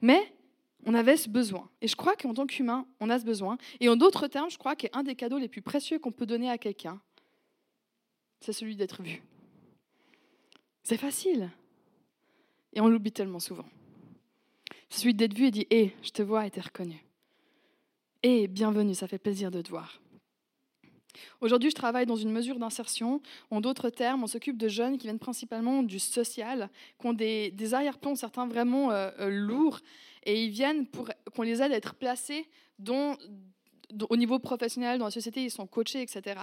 [0.00, 0.32] Mais
[0.86, 1.68] on avait ce besoin.
[1.82, 3.58] Et je crois qu'en tant qu'humain, on a ce besoin.
[3.80, 6.48] Et en d'autres termes, je crois qu'un des cadeaux les plus précieux qu'on peut donner
[6.48, 7.00] à quelqu'un,
[8.40, 9.22] c'est celui d'être vu.
[10.82, 11.50] C'est facile.
[12.72, 13.66] Et on l'oublie tellement souvent.
[14.88, 17.04] C'est celui d'être vu et dit Hé, je te vois et t'es reconnu.
[18.22, 20.00] Hé, bienvenue, ça fait plaisir de te voir.
[21.40, 23.20] Aujourd'hui, je travaille dans une mesure d'insertion.
[23.50, 26.70] En d'autres termes, on s'occupe de jeunes qui viennent principalement du social,
[27.00, 29.80] qui ont des, arrière-plans, certains vraiment euh, euh, lourds,
[30.24, 33.16] et ils viennent pour qu'on les aide à être placés dans,
[34.08, 36.40] au niveau professionnel, dans la société, ils sont coachés, etc.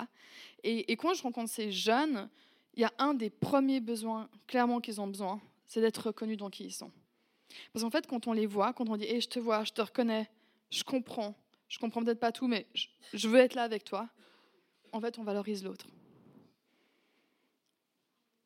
[0.63, 2.29] Et, quand je rencontre ces jeunes,
[2.75, 6.49] il y a un des premiers besoins, clairement, qu'ils ont besoin, c'est d'être reconnus dans
[6.49, 6.91] qui ils sont.
[7.71, 9.73] Parce qu'en fait, quand on les voit, quand on dit hey, je te vois, je
[9.73, 10.29] te reconnais,
[10.69, 11.35] je comprends,
[11.67, 12.65] je comprends peut-être pas tout, mais
[13.13, 14.09] je, veux être là avec toi,
[14.91, 15.87] en fait, on valorise l'autre.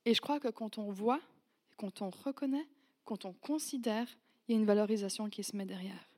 [0.06, 1.22] Et je crois que quand on voit,
[1.78, 2.68] quand on reconnaît,
[3.06, 4.08] quand on considère,
[4.48, 6.10] il y a une valorisation qui se met derrière.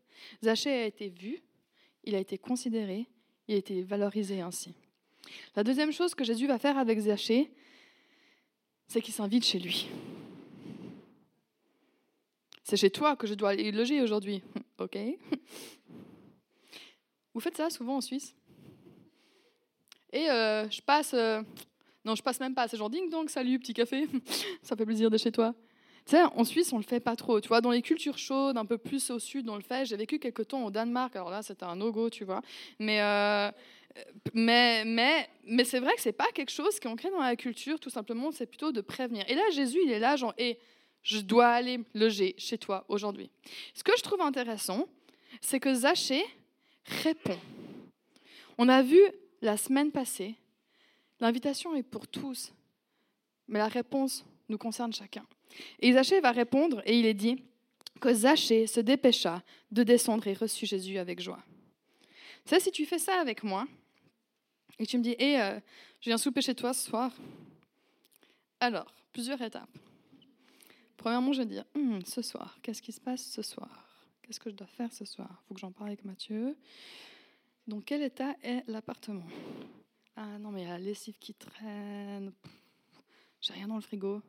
[0.44, 1.42] Zachée a été vu,
[2.04, 3.08] il a été considéré,
[3.48, 4.74] il a été valorisé ainsi.
[5.56, 7.52] La deuxième chose que Jésus va faire avec Zachée,
[8.88, 9.88] c'est qu'il s'invite chez lui.
[12.64, 14.44] C'est chez toi que je dois aller loger aujourd'hui.
[14.78, 14.98] ok.
[17.34, 18.36] Vous faites ça souvent en Suisse?
[20.12, 21.14] Et euh, je passe.
[21.14, 21.42] Euh,
[22.06, 22.68] non, je passe même pas.
[22.68, 24.08] C'est genre ding dong, salut, petit café.
[24.62, 25.54] ça fait plaisir d'être chez toi.
[26.06, 27.40] Tu sais, en Suisse, on le fait pas trop.
[27.40, 29.86] Tu vois, dans les cultures chaudes, un peu plus au sud, on le fait.
[29.86, 31.16] J'ai vécu quelques temps au Danemark.
[31.16, 32.42] Alors là, c'était un no-go, tu vois.
[32.80, 33.52] Mais, euh,
[34.34, 37.36] mais, mais, mais c'est vrai que c'est pas quelque chose qui est ancré dans la
[37.36, 38.32] culture, tout simplement.
[38.32, 39.24] C'est plutôt de prévenir.
[39.28, 40.58] Et là, Jésus, il est là, genre, et
[41.02, 43.30] Je dois aller loger chez toi aujourd'hui.
[43.74, 44.88] Ce que je trouve intéressant,
[45.42, 46.26] c'est que Zachée
[47.04, 47.38] répond.
[48.58, 49.00] On a vu
[49.42, 50.36] la semaine passée,
[51.20, 52.52] l'invitation est pour tous,
[53.48, 55.26] mais la réponse nous concerne chacun.
[55.80, 57.44] Et Zachée va répondre et il est dit
[58.00, 61.44] que Zachée se dépêcha de descendre et reçut Jésus avec joie.
[62.46, 63.68] Tu sais, si tu fais ça avec moi
[64.80, 65.60] et tu me dis, hé, euh,
[66.00, 67.12] je viens souper chez toi ce soir,
[68.62, 69.70] alors, plusieurs étapes.
[70.98, 74.06] Premièrement, je vais dire, hum, ce soir, qu'est-ce qui se passe ce soir?
[74.22, 75.30] Qu'est-ce que je dois faire ce soir?
[75.32, 76.58] Il faut que j'en parle avec Mathieu.
[77.68, 79.26] Dans quel état est l'appartement?
[80.18, 82.34] Ah non, mais il y a la lessive qui traîne.
[83.40, 84.22] J'ai rien dans le frigo.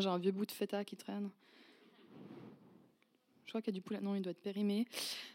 [0.00, 1.30] J'ai un vieux bout de feta qui traîne.
[3.44, 4.00] Je crois qu'il y a du poulet.
[4.00, 4.86] Non, il doit être périmé.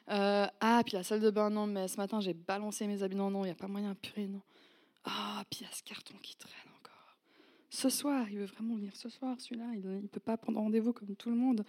[0.09, 3.15] Euh, ah, puis la salle de bain, non, mais ce matin, j'ai balancé mes habits.
[3.15, 4.41] Non, non, il n'y a pas moyen, purée, non.
[5.05, 7.15] Ah, puis il y a ce carton qui traîne encore.
[7.69, 9.67] Ce soir, il veut vraiment venir ce soir, celui-là.
[9.75, 11.63] Il ne peut pas prendre rendez-vous comme tout le monde.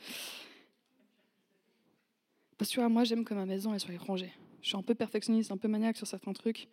[2.57, 4.33] Parce que moi, j'aime que ma maison soit rangée.
[4.63, 6.67] Je suis un peu perfectionniste, un peu maniaque sur certains trucs.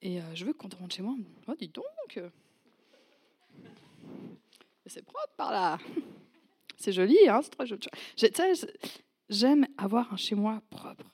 [0.00, 1.16] Et euh, je veux que quand on rentre chez moi,
[1.48, 2.20] oh, dis donc,
[4.86, 5.78] c'est propre par là.
[6.78, 7.40] C'est joli, hein,
[8.16, 8.72] c'est très joli.
[9.30, 11.06] J'aime avoir un chez moi propre.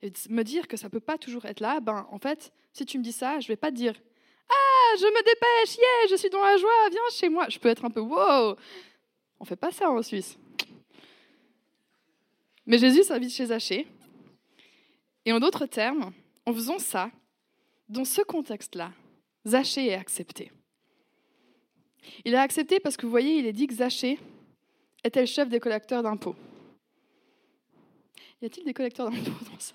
[0.00, 2.98] Et me dire que ça peut pas toujours être là, ben en fait, si tu
[2.98, 3.92] me dis ça, je vais pas te dire
[4.48, 7.50] Ah, je me dépêche, yeah, je suis dans la joie, viens chez moi.
[7.50, 8.56] Je peux être un peu wow.
[9.38, 10.38] On fait pas ça en Suisse.
[12.66, 13.86] Mais Jésus s'invite chez Zachée.
[15.26, 16.12] Et en d'autres termes,
[16.46, 17.10] en faisant ça,
[17.88, 18.90] dans ce contexte-là,
[19.46, 20.50] Zachée est accepté.
[22.24, 24.18] Il a accepté parce que vous voyez, il est dit que Zachée
[25.02, 26.36] était le chef des collecteurs d'impôts.
[28.42, 29.74] Y a-t-il des collecteurs d'impôts dans ça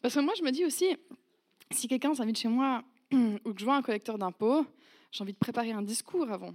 [0.00, 0.96] Parce que moi, je me dis aussi,
[1.70, 4.66] si quelqu'un s'invite chez moi ou que je vois un collecteur d'impôts,
[5.10, 6.54] j'ai envie de préparer un discours avant.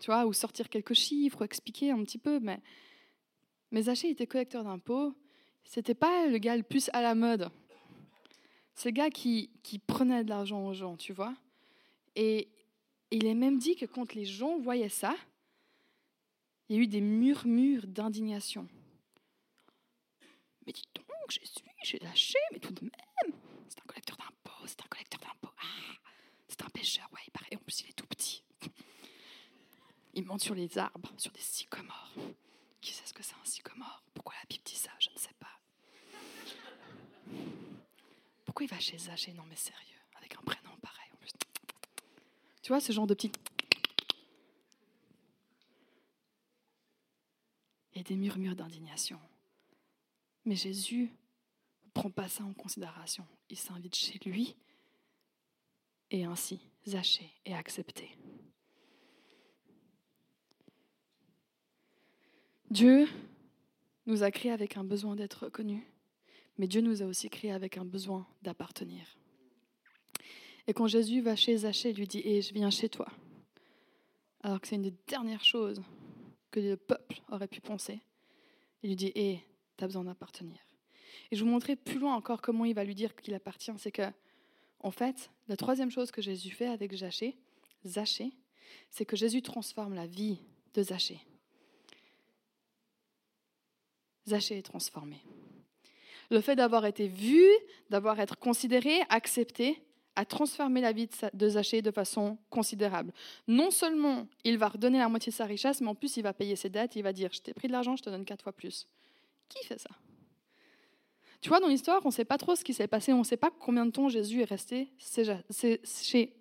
[0.00, 2.40] Tu vois, ou sortir quelques chiffres, expliquer un petit peu.
[2.40, 2.60] Mais,
[3.70, 5.14] mais Zachée était collecteur d'impôts.
[5.64, 7.50] C'était pas le gars le plus à la mode.
[8.74, 11.34] C'est le gars qui, qui prenait de l'argent aux gens, tu vois.
[12.16, 12.48] Et,
[13.12, 15.14] il est même dit que quand les gens voyaient ça,
[16.68, 18.66] il y a eu des murmures d'indignation.
[20.66, 23.34] Mais dis donc, Jésus, j'ai lâché, mais tout de même,
[23.68, 25.54] c'est un collecteur d'impôts, c'est un collecteur d'impôts.
[25.58, 25.94] Ah,
[26.48, 28.42] c'est un pêcheur, ouais, il paraît, en plus il est tout petit.
[30.14, 32.14] Il monte sur les arbres, sur des sycomores.
[32.80, 34.02] Qui sait ce que c'est un sycomore?
[34.14, 34.90] Pourquoi la Bible dit ça?
[34.98, 35.60] Je ne sais pas.
[38.44, 41.32] Pourquoi il va chez Zachée Non mais sérieux, avec un prénom pareil en plus.
[42.62, 43.32] Tu vois, ce genre de petit.
[47.94, 49.18] Et des murmures d'indignation.
[50.44, 51.10] Mais Jésus
[51.84, 53.26] ne prend pas ça en considération.
[53.50, 54.56] Il s'invite chez lui
[56.10, 58.16] et ainsi Zachée est accepté.
[62.70, 63.06] Dieu
[64.06, 65.82] nous a créés avec un besoin d'être reconnus,
[66.58, 69.04] mais Dieu nous a aussi créés avec un besoin d'appartenir.
[70.66, 73.08] Et quand Jésus va chez Zachée, il lui dit Et je viens chez toi.
[74.42, 75.82] Alors que c'est une des dernières choses
[76.50, 78.00] que le peuple aurait pu penser.
[78.82, 79.40] Il lui dit Eh,
[79.76, 80.58] tu as besoin d'appartenir.
[81.30, 83.72] Et je vous montrer plus loin encore comment il va lui dire qu'il appartient.
[83.78, 84.02] C'est que,
[84.80, 87.36] en fait, la troisième chose que Jésus fait avec Zachée,
[87.86, 88.32] Zachée,
[88.90, 90.38] c'est que Jésus transforme la vie
[90.74, 91.20] de Zachée.
[94.26, 95.20] Zachée est transformé.
[96.30, 97.44] Le fait d'avoir été vu,
[97.90, 99.82] d'avoir été considéré, accepté,
[100.14, 103.12] a transformé la vie de Zachée de façon considérable.
[103.48, 106.32] Non seulement il va redonner la moitié de sa richesse, mais en plus il va
[106.32, 108.42] payer ses dettes, il va dire, je t'ai pris de l'argent, je te donne quatre
[108.42, 108.86] fois plus.
[109.48, 109.90] Qui fait ça?
[111.40, 113.24] Tu vois, dans l'histoire, on ne sait pas trop ce qui s'est passé, on ne
[113.24, 116.32] sait pas combien de temps Jésus est resté chez,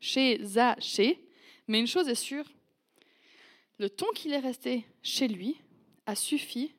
[0.00, 1.28] chez Zachée,
[1.68, 2.44] mais une chose est sûre,
[3.78, 5.60] le temps qu'il est resté chez lui
[6.06, 6.74] a suffi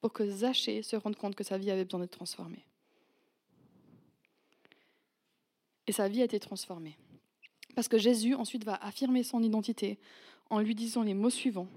[0.00, 2.66] pour que Zachée se rende compte que sa vie avait besoin d'être transformée.
[5.86, 6.96] Et sa vie a été transformée.
[7.74, 9.98] Parce que Jésus ensuite va affirmer son identité
[10.50, 11.68] en lui disant les mots suivants.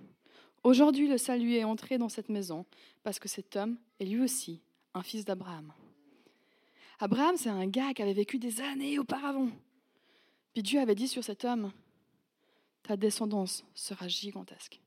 [0.63, 2.65] Aujourd'hui, le salut est entré dans cette maison
[3.03, 4.61] parce que cet homme est lui aussi
[4.93, 5.73] un fils d'Abraham.
[6.99, 9.49] Abraham, c'est un gars qui avait vécu des années auparavant.
[10.53, 11.71] Puis Dieu avait dit sur cet homme,
[12.83, 14.81] ta descendance sera gigantesque.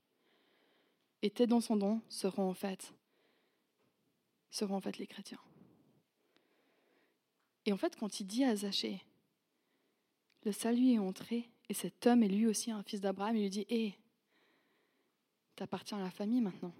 [1.22, 2.92] Et tes descendants seront en fait,
[4.50, 5.40] seront en fait les chrétiens.
[7.64, 9.00] Et en fait, quand il dit à Zachée,
[10.44, 13.36] le salut est entré, et cet homme est lui aussi un fils d'Abraham.
[13.36, 13.94] Il lui dit Hé,
[15.56, 16.72] t'appartiens à la famille maintenant.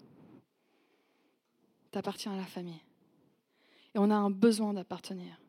[1.91, 2.81] T'appartiens à la famille.
[3.95, 5.41] Et on a un besoin d'appartenir.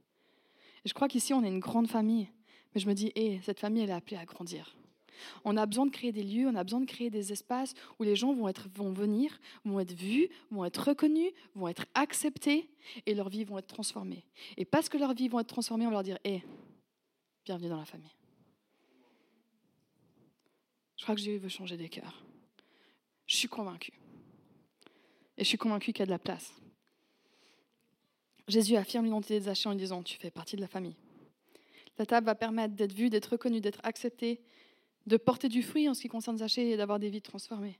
[0.86, 2.28] Je crois qu'ici, on est une grande famille.
[2.74, 4.76] Mais je me dis Hé, cette famille, elle est appelée à grandir.
[5.46, 8.04] On a besoin de créer des lieux, on a besoin de créer des espaces où
[8.04, 12.70] les gens vont, être, vont venir, vont être vus, vont être reconnus, vont être acceptés
[13.06, 14.26] et leurs vies vont être transformées.
[14.58, 16.44] Et parce que leurs vies vont être transformées, on va leur dire Hé,
[17.46, 18.14] bienvenue dans la famille.
[20.98, 22.24] Je crois que Dieu veut changer des cœurs.
[23.28, 23.94] Je suis convaincue.
[25.38, 26.54] Et je suis convaincue qu'il y a de la place.
[28.48, 30.96] Jésus affirme l'identité de Zachée en disant Tu fais partie de la famille.
[31.98, 34.42] La table va permettre d'être vu, d'être reconnu, d'être accepté,
[35.06, 37.80] de porter du fruit en ce qui concerne Zachée et d'avoir des vies transformées.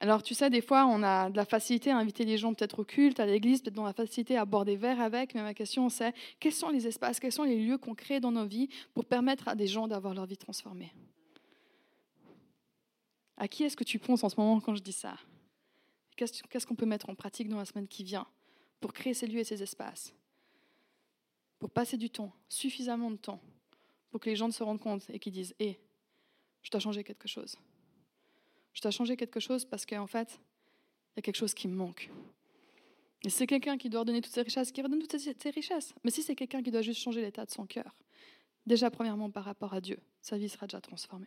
[0.00, 2.78] Alors, tu sais, des fois, on a de la facilité à inviter les gens peut-être
[2.78, 5.54] au culte, à l'église, peut-être dans la facilité à boire des verres avec, mais ma
[5.54, 8.68] question c'est quels sont les espaces, quels sont les lieux qu'on crée dans nos vies
[8.94, 10.92] pour permettre à des gens d'avoir leur vie transformée?
[13.36, 15.16] À qui est-ce que tu penses en ce moment quand je dis ça?
[16.16, 18.26] Qu'est-ce qu'on peut mettre en pratique dans la semaine qui vient
[18.80, 20.12] pour créer ces lieux et ces espaces?
[21.58, 23.40] Pour passer du temps, suffisamment de temps,
[24.10, 25.80] pour que les gens se rendent compte et qu'ils disent Hé,
[26.62, 27.56] je dois changer quelque chose.
[28.74, 30.40] Je dois changer quelque chose parce qu'en fait,
[31.12, 32.10] il y a quelque chose qui me manque.
[33.24, 35.94] Et c'est quelqu'un qui doit redonner toutes ses richesses, qui redonne toutes ses richesses.
[36.04, 37.96] Mais si c'est quelqu'un qui doit juste changer l'état de son cœur,
[38.66, 41.26] déjà premièrement par rapport à Dieu, sa vie sera déjà transformée.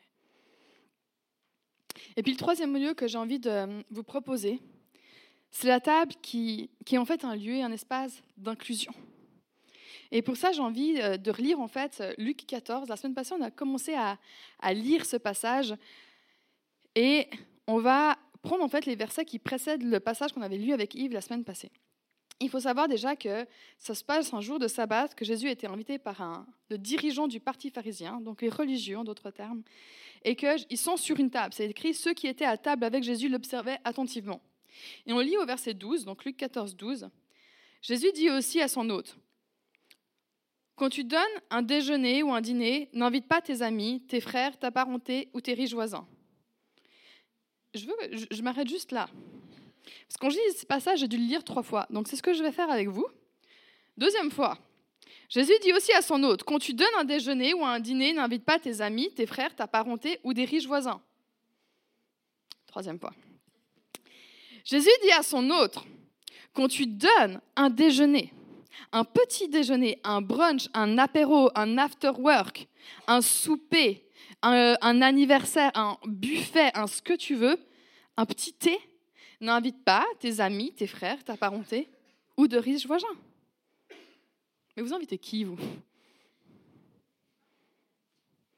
[2.16, 4.62] Et puis le troisième lieu que j'ai envie de vous proposer,
[5.50, 8.94] c'est la table qui, est en fait un lieu et un espace d'inclusion.
[10.12, 12.90] Et pour ça, j'ai envie euh, de relire en fait Luc 14.
[12.90, 14.18] La semaine passée, on a commencé à,
[14.74, 15.74] lire ce passage
[16.96, 17.28] et
[17.68, 20.96] on va prendre en fait les versets qui précèdent le passage qu'on avait lu avec
[20.96, 21.72] Yves la semaine passée.
[22.40, 23.46] Il faut savoir déjà que
[23.78, 27.28] ça se passe un jour de sabbat, que Jésus était invité par un, le dirigeant
[27.28, 29.62] du parti pharisien, donc les religieux en d'autres termes,
[30.24, 31.54] et qu'ils sont sur une table.
[31.54, 34.42] C'est écrit, ceux qui étaient à table avec Jésus l'observaient attentivement.
[35.06, 37.10] Et on lit au verset 12, donc Luc 14, 12,
[37.84, 39.18] Jésus dit aussi à son hôte,
[40.76, 44.72] quand tu donnes un déjeuner ou un dîner, n'invite pas tes amis, tes frères, ta
[44.72, 46.08] parenté ou tes riches voisins.
[47.74, 49.10] Je, veux, je, m'arrête juste là.
[50.20, 51.88] Parce je lis ce passage, j'ai dû le lire trois fois.
[51.90, 53.08] Donc c'est ce que je vais faire avec vous.
[53.98, 54.58] Deuxième fois,
[55.30, 58.44] Jésus dit aussi à son hôte, quand tu donnes un déjeuner ou un dîner, n'invite
[58.44, 61.02] pas tes amis, tes frères, ta parenté ou des riches voisins.
[62.68, 63.14] Troisième fois.
[64.66, 65.78] Jésus dit à son hôte,
[66.54, 68.34] quand tu donnes un déjeuner,
[68.92, 72.68] un petit déjeuner, un brunch, un apéro, un after work,
[73.08, 74.04] un souper,
[74.42, 77.60] un, anniversaire, un buffet, un ce que tu veux,
[78.18, 78.78] un petit thé,
[79.40, 81.90] n'invite pas tes amis, tes frères, ta parenté
[82.38, 83.08] ou de riches voisins.
[84.76, 85.58] Mais vous invitez qui, vous?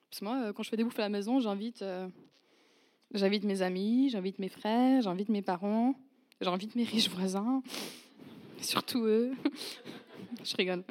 [0.10, 2.08] Parce que moi, euh, quand je fais des bouffes à la maison, j'invite, euh,
[3.14, 5.96] j'invite mes amis, j'invite mes frères, j'invite mes parents,
[6.40, 7.64] j'invite mes riches voisins,
[8.62, 9.34] surtout eux.
[10.44, 10.84] je rigole.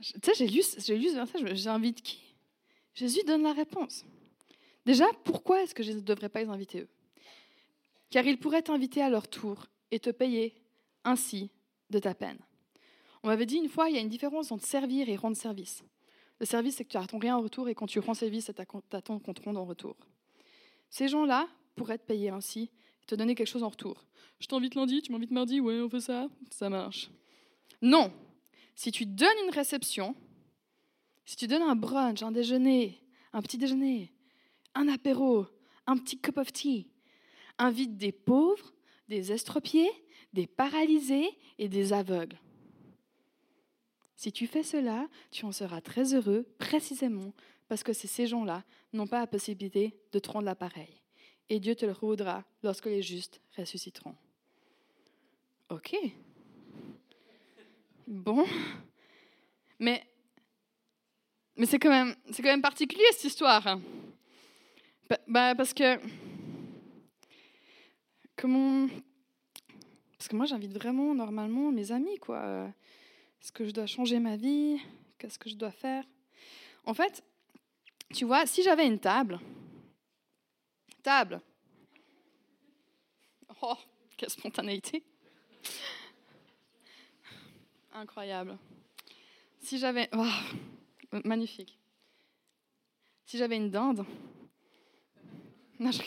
[0.00, 2.23] Tu sais, j'ai lu, j'ai lu ce verset, j'invite qui?
[2.94, 4.04] Jésus donne la réponse.
[4.86, 6.88] Déjà, pourquoi est-ce que je ne devrais pas les inviter eux?
[8.10, 10.54] Car ils pourraient t'inviter à leur tour et te payer
[11.04, 11.50] ainsi
[11.90, 12.38] de ta peine.
[13.22, 15.82] On m'avait dit une fois, il y a une différence entre servir et rendre service.
[16.40, 18.96] Le service, c'est que tu attends rien en retour et quand tu rends service, tu
[18.96, 19.96] attends qu'on te rende en retour.
[20.90, 22.70] Ces gens-là pourraient te payer ainsi
[23.02, 24.04] et te donner quelque chose en retour.
[24.40, 27.10] Je t'invite lundi, tu m'invites mardi, ouais, on fait ça, ça marche.
[27.80, 28.12] Non,
[28.74, 30.14] si tu donnes une réception,
[31.24, 33.00] si tu donnes un brunch, un déjeuner,
[33.32, 34.12] un petit déjeuner,
[34.74, 35.46] un apéro,
[35.86, 36.88] un petit cup of tea,
[37.58, 38.72] invite des pauvres,
[39.08, 39.90] des estropiés,
[40.32, 42.38] des paralysés et des aveugles.
[44.16, 47.32] Si tu fais cela, tu en seras très heureux, précisément
[47.68, 51.00] parce que ces gens-là n'ont pas la possibilité de te rendre l'appareil.
[51.48, 54.14] Et Dieu te le rendra lorsque les justes ressusciteront.
[55.70, 55.96] Ok.
[58.06, 58.44] Bon.
[59.78, 60.06] Mais,
[61.56, 63.78] mais c'est quand, même, quand même particulier cette histoire.
[65.28, 65.98] Bah, parce que.
[68.36, 68.88] Comment.
[70.18, 72.72] Parce que moi, j'invite vraiment, normalement, mes amis, quoi.
[73.40, 74.80] Est-ce que je dois changer ma vie?
[75.18, 76.04] Qu'est-ce que je dois faire?
[76.86, 77.22] En fait,
[78.12, 79.38] tu vois, si j'avais une table.
[81.02, 81.40] Table.
[83.60, 83.76] Oh,
[84.16, 85.02] quelle spontanéité.
[87.92, 88.58] Incroyable.
[89.60, 90.08] Si j'avais...
[90.12, 90.26] Oh,
[91.24, 91.78] magnifique.
[93.26, 94.04] Si j'avais une dinde...
[95.78, 96.00] Non, je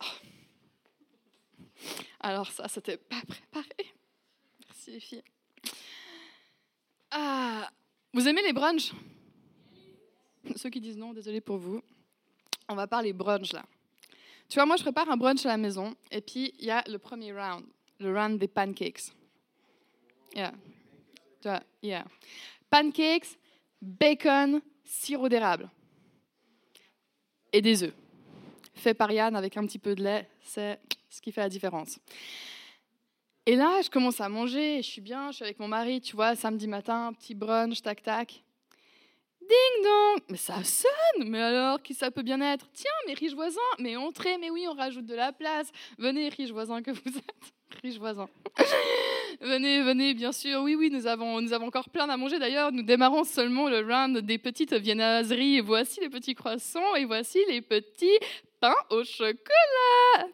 [0.00, 0.04] oh.
[2.20, 3.94] Alors ça, c'était pas préparé.
[4.66, 5.22] Merci les filles.
[7.12, 7.70] Ah,
[8.12, 8.92] vous aimez les brunchs?
[10.56, 11.80] Ceux qui disent non, désolé pour vous.
[12.68, 13.64] On va parler brunch là.
[14.48, 16.82] Tu vois, moi je prépare un brunch à la maison et puis il y a
[16.88, 17.64] le premier round,
[18.00, 19.12] le round des pancakes.
[20.34, 20.52] Yeah.
[21.82, 22.04] Yeah.
[22.70, 23.36] Pancakes,
[23.80, 25.68] bacon, sirop d'érable
[27.52, 27.94] et des œufs.
[28.74, 31.98] Fait par Yann avec un petit peu de lait, c'est ce qui fait la différence.
[33.44, 36.14] Et là, je commence à manger, je suis bien, je suis avec mon mari, tu
[36.14, 38.42] vois, samedi matin, petit brunch, tac tac.
[39.48, 42.66] Ding dong Mais ça sonne Mais alors, qui ça peut bien être?
[42.72, 45.70] Tiens, mes riches voisins Mais entrez, mais oui, on rajoute de la place.
[45.98, 47.52] Venez, riches voisins que vous êtes.
[47.82, 48.28] Riches voisins.
[49.40, 50.60] venez, venez, bien sûr.
[50.60, 52.38] Oui, oui, nous avons, nous avons encore plein à manger.
[52.38, 55.60] D'ailleurs, nous démarrons seulement le round des petites viennoiseries.
[55.60, 58.18] voici les petits croissants et voici les petits
[58.60, 60.28] pain au chocolat.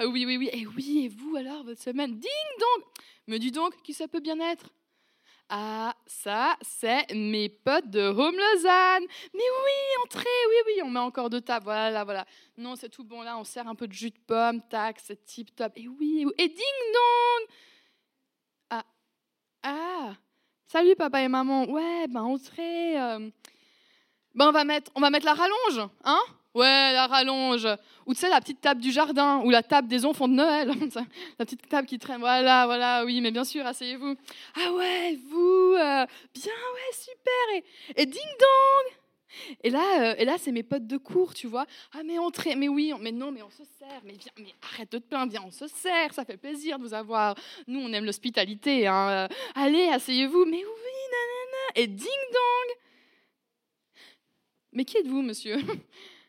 [0.00, 0.50] Oui, oui, oui.
[0.52, 2.84] Et oui, et vous alors, votre semaine Ding dong
[3.26, 4.66] Me dis donc, qui ça peut bien être?
[5.52, 9.04] Ah, ça, c'est mes potes de Home Lausanne.
[9.34, 11.64] Mais oui, entrez, oui, oui, on met encore de table.
[11.64, 12.24] Voilà, voilà.
[12.56, 15.24] Non, c'est tout bon là, on sert un peu de jus de pomme, tac, c'est
[15.24, 15.72] tip top.
[15.74, 16.56] Et oui, et ding
[16.94, 17.48] dong
[18.70, 18.84] Ah,
[19.64, 20.14] ah,
[20.68, 21.68] salut papa et maman.
[21.68, 23.00] Ouais, ben entrez.
[23.00, 23.28] Euh.
[24.36, 26.20] Ben va mettre, on va mettre la rallonge, hein?
[26.54, 27.68] Ouais, la rallonge.
[28.06, 30.68] Ou tu sais, la petite table du jardin, ou la table des enfants de Noël.
[31.38, 32.18] la petite table qui traîne.
[32.18, 34.16] Voilà, voilà, oui, mais bien sûr, asseyez-vous.
[34.56, 37.96] Ah ouais, vous, euh, bien, ouais, super.
[37.96, 38.96] Et, ding dong
[39.62, 41.64] et là, euh, là c'est mes potes de cours, tu vois.
[41.92, 44.00] Ah, mais entrez, mais oui, mais non, mais on se sert.
[44.04, 46.12] Mais viens, mais arrête de te plaindre, viens, on se sert.
[46.12, 47.36] Ça fait plaisir de vous avoir.
[47.68, 48.88] Nous, on aime l'hospitalité.
[48.88, 49.08] Hein.
[49.08, 50.46] Euh, allez, asseyez-vous.
[50.46, 51.72] Mais oui, nanana.
[51.76, 52.76] Et ding dong.
[54.72, 55.58] Mais qui êtes-vous, monsieur?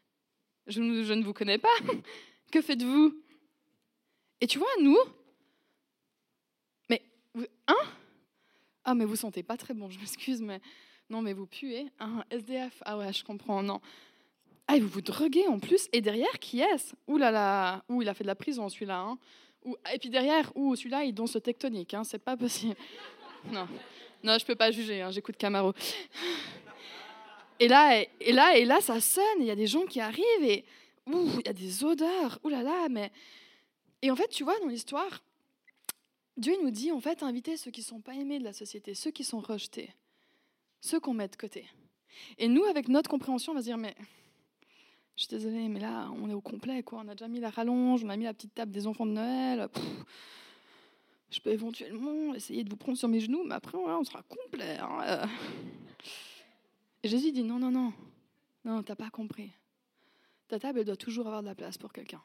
[0.68, 1.70] je, ne vous connais pas.
[2.52, 3.16] Que faites-vous?
[4.42, 4.98] Et tu vois, nous,
[6.90, 7.02] mais,
[7.68, 7.76] hein?
[8.84, 10.60] Ah, mais vous sentez pas très bon, je m'excuse, mais
[11.10, 11.88] non, mais vous puez.
[12.00, 13.80] Un SDF, ah ouais, je comprends, non.
[14.68, 16.94] Ah, et vous vous droguez en plus, et derrière, qui est-ce?
[17.08, 19.00] Ouh là là, ouh, il a fait de la prison, celui-là.
[19.00, 19.18] Hein.
[19.94, 22.76] et puis derrière, ouh, celui-là, il danse tectonique, hein, c'est pas possible.
[23.52, 23.68] Non,
[24.24, 25.74] non, je peux pas juger, hein, j'écoute Camaro.
[27.62, 29.24] Et là, et là, et là, ça sonne.
[29.40, 30.66] Il y a des gens qui arrivent et
[31.06, 32.40] il y a des odeurs.
[32.44, 33.12] Ouh là là, mais
[34.02, 35.22] et en fait, tu vois, dans l'histoire,
[36.38, 39.12] Dieu nous dit en fait inviter ceux qui sont pas aimés de la société, ceux
[39.12, 39.92] qui sont rejetés,
[40.80, 41.68] ceux qu'on met de côté.
[42.40, 43.94] Et nous, avec notre compréhension, on va se dire mais
[45.16, 47.04] je suis désolée, mais là, on est au complet, quoi.
[47.06, 49.12] On a déjà mis la rallonge, on a mis la petite table des enfants de
[49.12, 49.70] Noël.
[51.30, 54.80] je peux éventuellement essayer de vous prendre sur mes genoux, mais après, on sera complet.
[54.80, 55.30] Hein.
[57.04, 57.94] Jésus dit non, non, non,
[58.64, 59.52] non, t'as pas compris.
[60.48, 62.22] Ta table, elle doit toujours avoir de la place pour quelqu'un.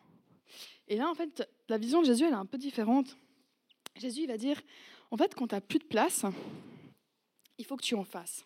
[0.89, 3.16] Et là, en fait, la vision de Jésus, elle est un peu différente.
[3.97, 4.61] Jésus, il va dire,
[5.11, 6.24] en fait, quand tu n'as plus de place,
[7.59, 8.45] il faut que tu en fasses.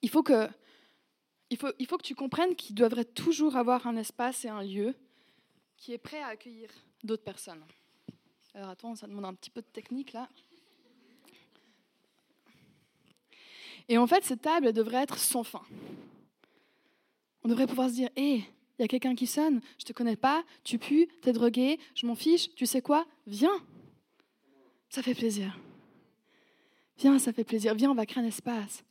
[0.00, 0.48] Il faut que,
[1.50, 4.62] il faut, il faut que tu comprennes qu'il devrait toujours avoir un espace et un
[4.62, 4.94] lieu
[5.76, 6.70] qui est prêt à accueillir
[7.02, 7.64] d'autres personnes.
[8.54, 10.28] Alors attends, ça demande un petit peu de technique là.
[13.88, 15.62] Et en fait, cette table, elle devrait être sans fin.
[17.44, 18.44] On devrait pouvoir se dire, hé,
[18.78, 22.06] il y a quelqu'un qui sonne, je te connais pas, tu pues, t'es drogué, je
[22.06, 23.60] m'en fiche, tu sais quoi Viens.
[24.88, 25.58] Ça fait plaisir.
[26.98, 27.74] Viens, ça fait plaisir.
[27.74, 28.84] Viens, on va créer un espace.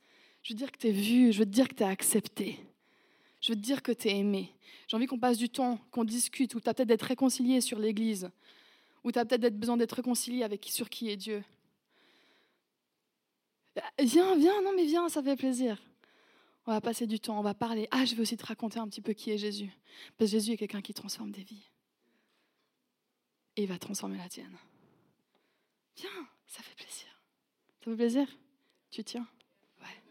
[0.43, 2.59] Je veux dire que tu es vu, je veux te dire que tu es accepté.
[3.39, 4.49] Je veux te dire que tu es aimé.
[4.87, 7.79] J'ai envie qu'on passe du temps, qu'on discute, ou tu as peut-être d'être réconcilié sur
[7.79, 8.29] l'Église,
[9.03, 11.43] ou tu as peut-être besoin d'être réconcilié avec sur qui est Dieu.
[13.99, 15.81] Viens, viens, non mais viens, ça fait plaisir.
[16.65, 17.87] On va passer du temps, on va parler.
[17.91, 19.71] Ah, je veux aussi te raconter un petit peu qui est Jésus.
[20.17, 21.69] Parce que Jésus est quelqu'un qui transforme des vies.
[23.55, 24.57] Et il va transformer la tienne.
[25.97, 27.07] Viens, ça fait plaisir.
[27.79, 28.27] Ça fait plaisir?
[28.91, 29.27] Tu tiens?
[29.81, 30.01] Ouais.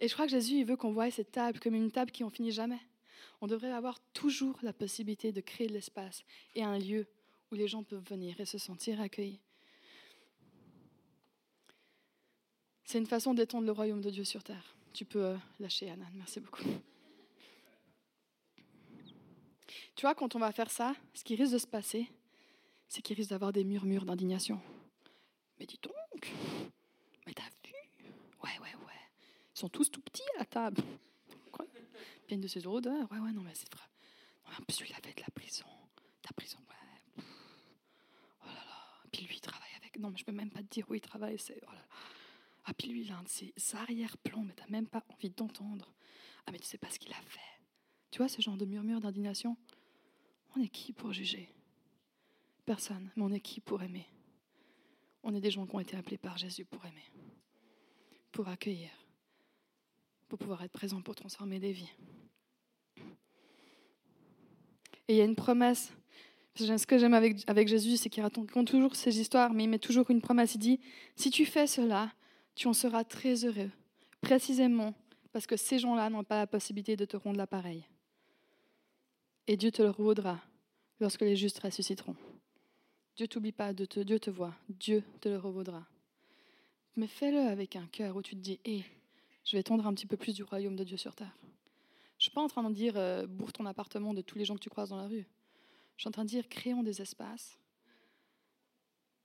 [0.00, 2.24] Et je crois que Jésus, il veut qu'on voie cette table comme une table qui
[2.24, 2.80] en finit jamais.
[3.40, 6.24] On devrait avoir toujours la possibilité de créer de l'espace
[6.54, 7.06] et un lieu
[7.52, 9.40] où les gens peuvent venir et se sentir accueillis.
[12.90, 14.74] C'est une façon d'étendre le royaume de Dieu sur terre.
[14.92, 16.06] Tu peux euh, lâcher, Anna.
[16.14, 16.64] Merci beaucoup.
[19.94, 22.10] Tu vois, quand on va faire ça, ce qui risque de se passer,
[22.88, 24.60] c'est qu'il risque d'avoir des murmures d'indignation.
[25.60, 26.32] Mais dis donc,
[27.28, 27.72] mais t'as vu?
[28.42, 29.00] Ouais, ouais, ouais.
[29.54, 30.82] Ils sont tous tout petits à la table.
[32.26, 33.08] Pleine de ces odeurs.
[33.12, 33.86] Ouais, ouais, non, mais c'est vrai.
[34.46, 35.66] En plus, il avait de la prison.
[36.24, 37.22] De la prison, ouais.
[38.42, 39.02] Oh là là.
[39.12, 39.96] Puis lui, il travaille avec.
[40.00, 41.38] Non, mais je peux même pas te dire où il travaille.
[41.38, 41.60] C'est.
[41.68, 41.86] Oh là là.
[42.64, 45.30] Ah, puis lui, il a un de ses arrière-plans, mais tu n'as même pas envie
[45.30, 45.94] d'entendre.
[46.46, 47.40] Ah, mais tu sais pas ce qu'il a fait.
[48.10, 49.56] Tu vois ce genre de murmure d'indignation?
[50.56, 51.48] On est qui pour juger?
[52.64, 54.06] Personne, mais on est qui pour aimer?
[55.22, 57.04] On est des gens qui ont été appelés par Jésus pour aimer,
[58.32, 58.90] pour accueillir,
[60.28, 61.92] pour pouvoir être présent, pour transformer des vies.
[65.08, 65.92] Et il y a une promesse.
[66.54, 69.78] Ce que j'aime avec, avec Jésus, c'est qu'il raconte toujours ces histoires, mais il met
[69.78, 70.54] toujours une promesse.
[70.54, 70.80] Il dit,
[71.16, 72.12] si tu fais cela,
[72.60, 73.70] tu en seras très heureux,
[74.20, 74.92] précisément
[75.32, 77.86] parce que ces gens-là n'ont pas la possibilité de te rendre l'appareil.
[79.46, 80.38] Et Dieu te le vaudra
[81.00, 82.16] lorsque les justes ressusciteront.
[83.16, 85.86] Dieu t'oublie pas, Dieu te voit, Dieu te le revaudra.
[86.96, 88.84] Mais fais-le avec un cœur où tu te dis, hé,
[89.42, 91.34] je vais tendre un petit peu plus du royaume de Dieu sur terre.
[91.40, 94.44] Je ne suis pas en train de dire, euh, bourre ton appartement de tous les
[94.44, 95.26] gens que tu croises dans la rue.
[95.96, 97.58] Je suis en train de dire, créons des espaces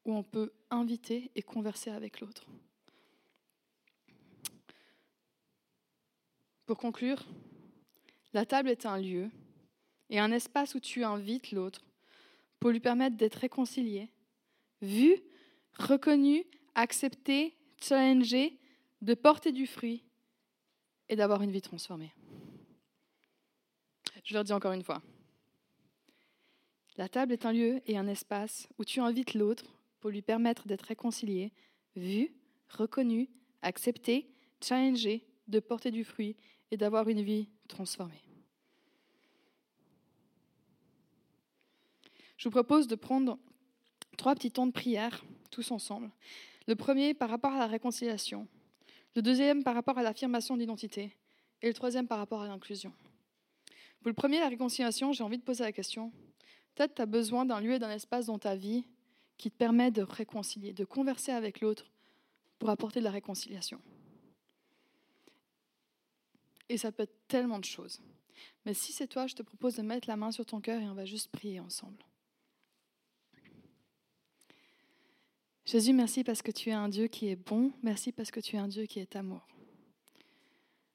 [0.06, 2.46] où on peut inviter et converser avec l'autre.
[6.66, 7.24] Pour conclure,
[8.34, 9.30] la table est un lieu
[10.10, 11.86] et un espace où tu invites l'autre
[12.60, 14.10] pour lui permettre d'être réconcilié,
[14.82, 15.22] vu,
[15.78, 16.44] reconnu,
[16.74, 18.58] accepté, challengé,
[19.02, 20.04] de porter du fruit
[21.10, 22.14] et d'avoir une vie transformée.
[24.24, 25.04] Je leur dis encore une fois.
[26.98, 29.66] La table est un lieu et un espace où tu invites l'autre
[30.00, 31.52] pour lui permettre d'être réconcilié,
[31.96, 32.34] vu,
[32.70, 33.30] reconnu,
[33.62, 36.36] accepté, challengé, de porter du fruit
[36.76, 38.22] et d'avoir une vie transformée.
[42.36, 43.40] Je vous propose de prendre
[44.18, 46.12] trois petits temps de prière, tous ensemble.
[46.68, 48.46] Le premier par rapport à la réconciliation,
[49.16, 51.16] le deuxième par rapport à l'affirmation d'identité,
[51.62, 52.92] et le troisième par rapport à l'inclusion.
[54.02, 56.12] Pour le premier, la réconciliation, j'ai envie de poser la question.
[56.76, 58.84] Peut-être tu as besoin d'un lieu et d'un espace dans ta vie
[59.38, 61.90] qui te permet de réconcilier, de converser avec l'autre
[62.60, 63.80] pour apporter de la réconciliation.
[66.70, 68.00] Et ça peut être tellement de choses.
[68.66, 70.90] Mais si c'est toi, je te propose de mettre la main sur ton cœur et
[70.90, 72.04] on va juste prier ensemble.
[75.66, 77.72] Jésus, merci parce que tu es un Dieu qui est bon.
[77.82, 79.48] Merci parce que tu es un Dieu qui est amour.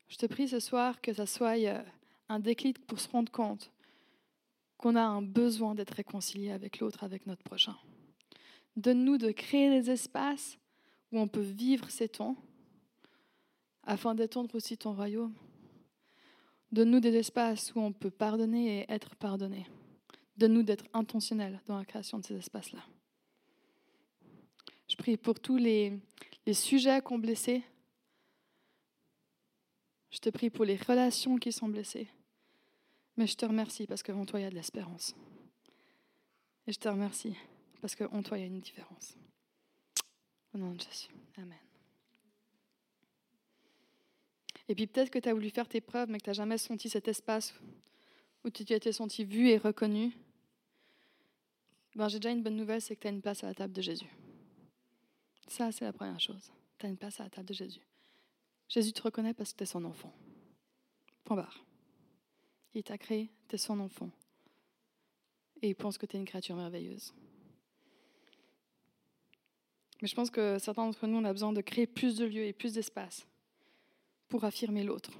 [0.08, 1.82] Je te prie ce soir que ça soit euh,
[2.28, 3.72] un déclic pour se rendre compte
[4.76, 7.76] qu'on a un besoin d'être réconcilié avec l'autre, avec notre prochain.
[8.76, 10.58] Donne-nous de créer des espaces
[11.12, 12.36] où on peut vivre ces temps
[13.82, 15.34] afin d'étendre aussi ton royaume.
[16.72, 19.66] Donne-nous des espaces où on peut pardonner et être pardonné.
[20.36, 22.84] Donne-nous d'être intentionnel dans la création de ces espaces-là.
[24.88, 25.98] Je prie pour tous les,
[26.46, 27.62] les sujets qu'on blessés.
[30.10, 32.08] Je te prie pour les relations qui sont blessées.
[33.16, 35.14] Mais je te remercie parce qu'en toi, il y a de l'espérance.
[36.66, 37.36] Et je te remercie
[37.80, 39.16] parce qu'en toi, il y a une différence.
[40.54, 41.08] Au nom de Jésus.
[41.36, 41.69] Amen.
[44.70, 46.56] Et puis peut-être que tu as voulu faire tes preuves, mais que tu n'as jamais
[46.56, 47.52] senti cet espace
[48.44, 50.12] où tu t'es senti vu et reconnu.
[51.96, 53.72] Ben, J'ai déjà une bonne nouvelle, c'est que tu as une place à la table
[53.72, 54.08] de Jésus.
[55.48, 56.52] Ça, c'est la première chose.
[56.78, 57.80] Tu as une place à la table de Jésus.
[58.68, 60.14] Jésus te reconnaît parce que tu es son enfant.
[61.24, 61.64] Point barre.
[62.72, 64.12] Il t'a créé, tu es son enfant.
[65.62, 67.12] Et il pense que tu es une créature merveilleuse.
[70.00, 72.44] Mais je pense que certains d'entre nous, on a besoin de créer plus de lieux
[72.44, 73.26] et plus d'espace
[74.30, 75.10] pour affirmer l'autre.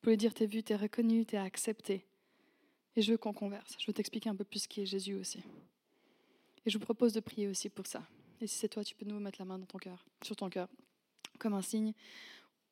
[0.00, 2.06] Pour lui dire, t'es vu, t'es reconnu, t'es accepté.
[2.96, 3.76] Et je veux qu'on converse.
[3.78, 5.44] Je veux t'expliquer un peu plus qui est Jésus aussi.
[6.66, 8.02] Et je vous propose de prier aussi pour ça.
[8.40, 10.48] Et si c'est toi, tu peux nous mettre la main dans ton cœur, sur ton
[10.48, 10.68] cœur,
[11.38, 11.92] comme un signe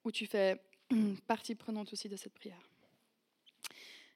[0.04, 0.60] où tu fais
[1.26, 2.68] partie prenante aussi de cette prière.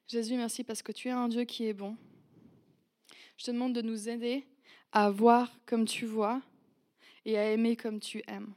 [0.07, 1.95] Jésus, merci parce que tu es un Dieu qui est bon.
[3.37, 4.43] Je te demande de nous aider
[4.91, 6.41] à voir comme tu vois
[7.25, 8.53] et à aimer comme tu aimes.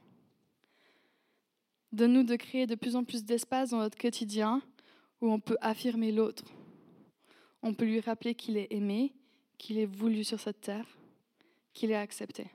[1.92, 4.62] Donne-nous de créer de plus en plus d'espace dans notre quotidien
[5.20, 6.44] où on peut affirmer l'autre.
[7.62, 9.12] On peut lui rappeler qu'il est aimé,
[9.58, 10.86] qu'il est voulu sur cette terre,
[11.72, 12.46] qu'il est accepté.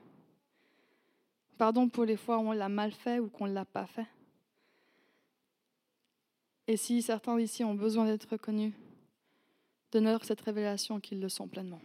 [1.58, 4.06] Pardon pour les fois où on l'a mal fait ou qu'on ne l'a pas fait.
[6.66, 8.72] Et si certains ici ont besoin d'être reconnus,
[9.90, 11.80] donne-leur cette révélation qu'ils le sont pleinement.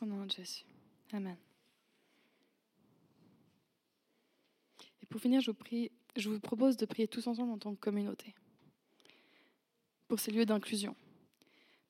[0.00, 0.64] Au nom de Jésus.
[1.12, 1.36] Amen.
[5.08, 5.50] Pour finir, je
[6.28, 8.34] vous, propose de prier tous ensemble en tant que communauté
[10.08, 10.94] pour ces lieux d'inclusion.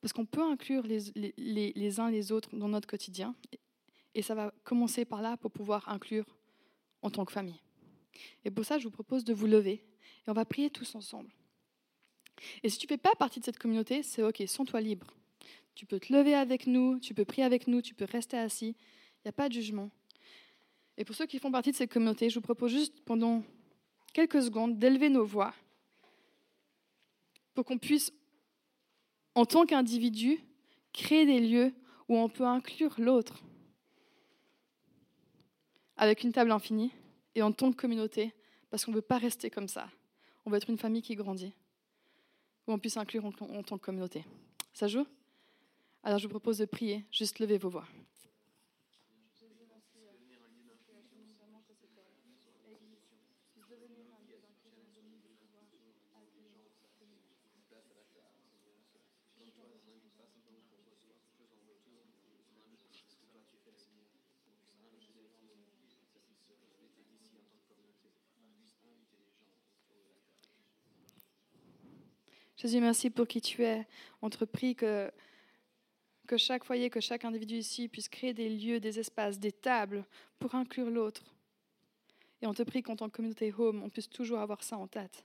[0.01, 0.99] Parce qu'on peut inclure les,
[1.37, 3.35] les, les, uns les autres dans notre quotidien,
[4.13, 6.25] et ça va commencer par là pour pouvoir inclure
[7.01, 7.61] en tant que famille.
[8.45, 9.83] Et pour ça, je vous propose de vous lever,
[10.25, 11.31] et on va prier tous ensemble.
[12.63, 15.07] Et si tu ne fais pas partie de cette communauté, c'est OK, sens-toi libre.
[15.75, 18.75] Tu peux te lever avec nous, tu peux prier avec nous, tu peux rester assis,
[18.79, 19.91] il n'y a pas de jugement.
[20.97, 23.43] Et pour ceux qui font partie de cette communauté, je vous propose juste pendant
[24.13, 25.53] quelques secondes d'élever nos voix
[27.53, 28.11] pour qu'on puisse,
[29.35, 30.39] en tant qu'individu,
[30.93, 31.73] créer des lieux
[32.07, 33.43] où on peut inclure l'autre
[35.95, 36.91] avec une table infinie
[37.35, 38.33] et en tant que communauté,
[38.69, 39.89] parce qu'on ne veut pas rester comme ça.
[40.45, 41.53] On veut être une famille qui grandit,
[42.67, 44.23] où on puisse inclure en, en tant que communauté.
[44.73, 45.05] Ça joue?
[46.03, 47.87] Alors je vous propose de prier, juste levez vos voix.
[72.57, 73.87] Jésus, merci pour qui tu es.
[74.21, 75.11] On te prie que,
[76.27, 80.05] que chaque foyer, que chaque individu ici puisse créer des lieux, des espaces, des tables
[80.39, 81.23] pour inclure l'autre.
[82.41, 84.87] Et on te prie qu'en tant que communauté home, on puisse toujours avoir ça en
[84.87, 85.23] tête.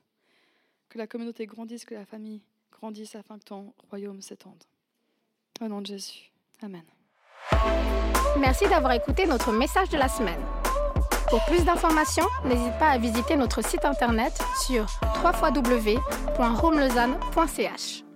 [0.89, 4.62] Que la communauté grandisse, que la famille grandisse afin que ton royaume s'étende.
[5.61, 6.30] Au nom de Jésus.
[6.61, 6.85] Amen.
[8.39, 10.41] Merci d'avoir écouté notre message de la semaine.
[11.33, 14.85] Pour plus d'informations, n'hésite pas à visiter notre site internet sur
[15.24, 18.12] www.romelausanne.ch.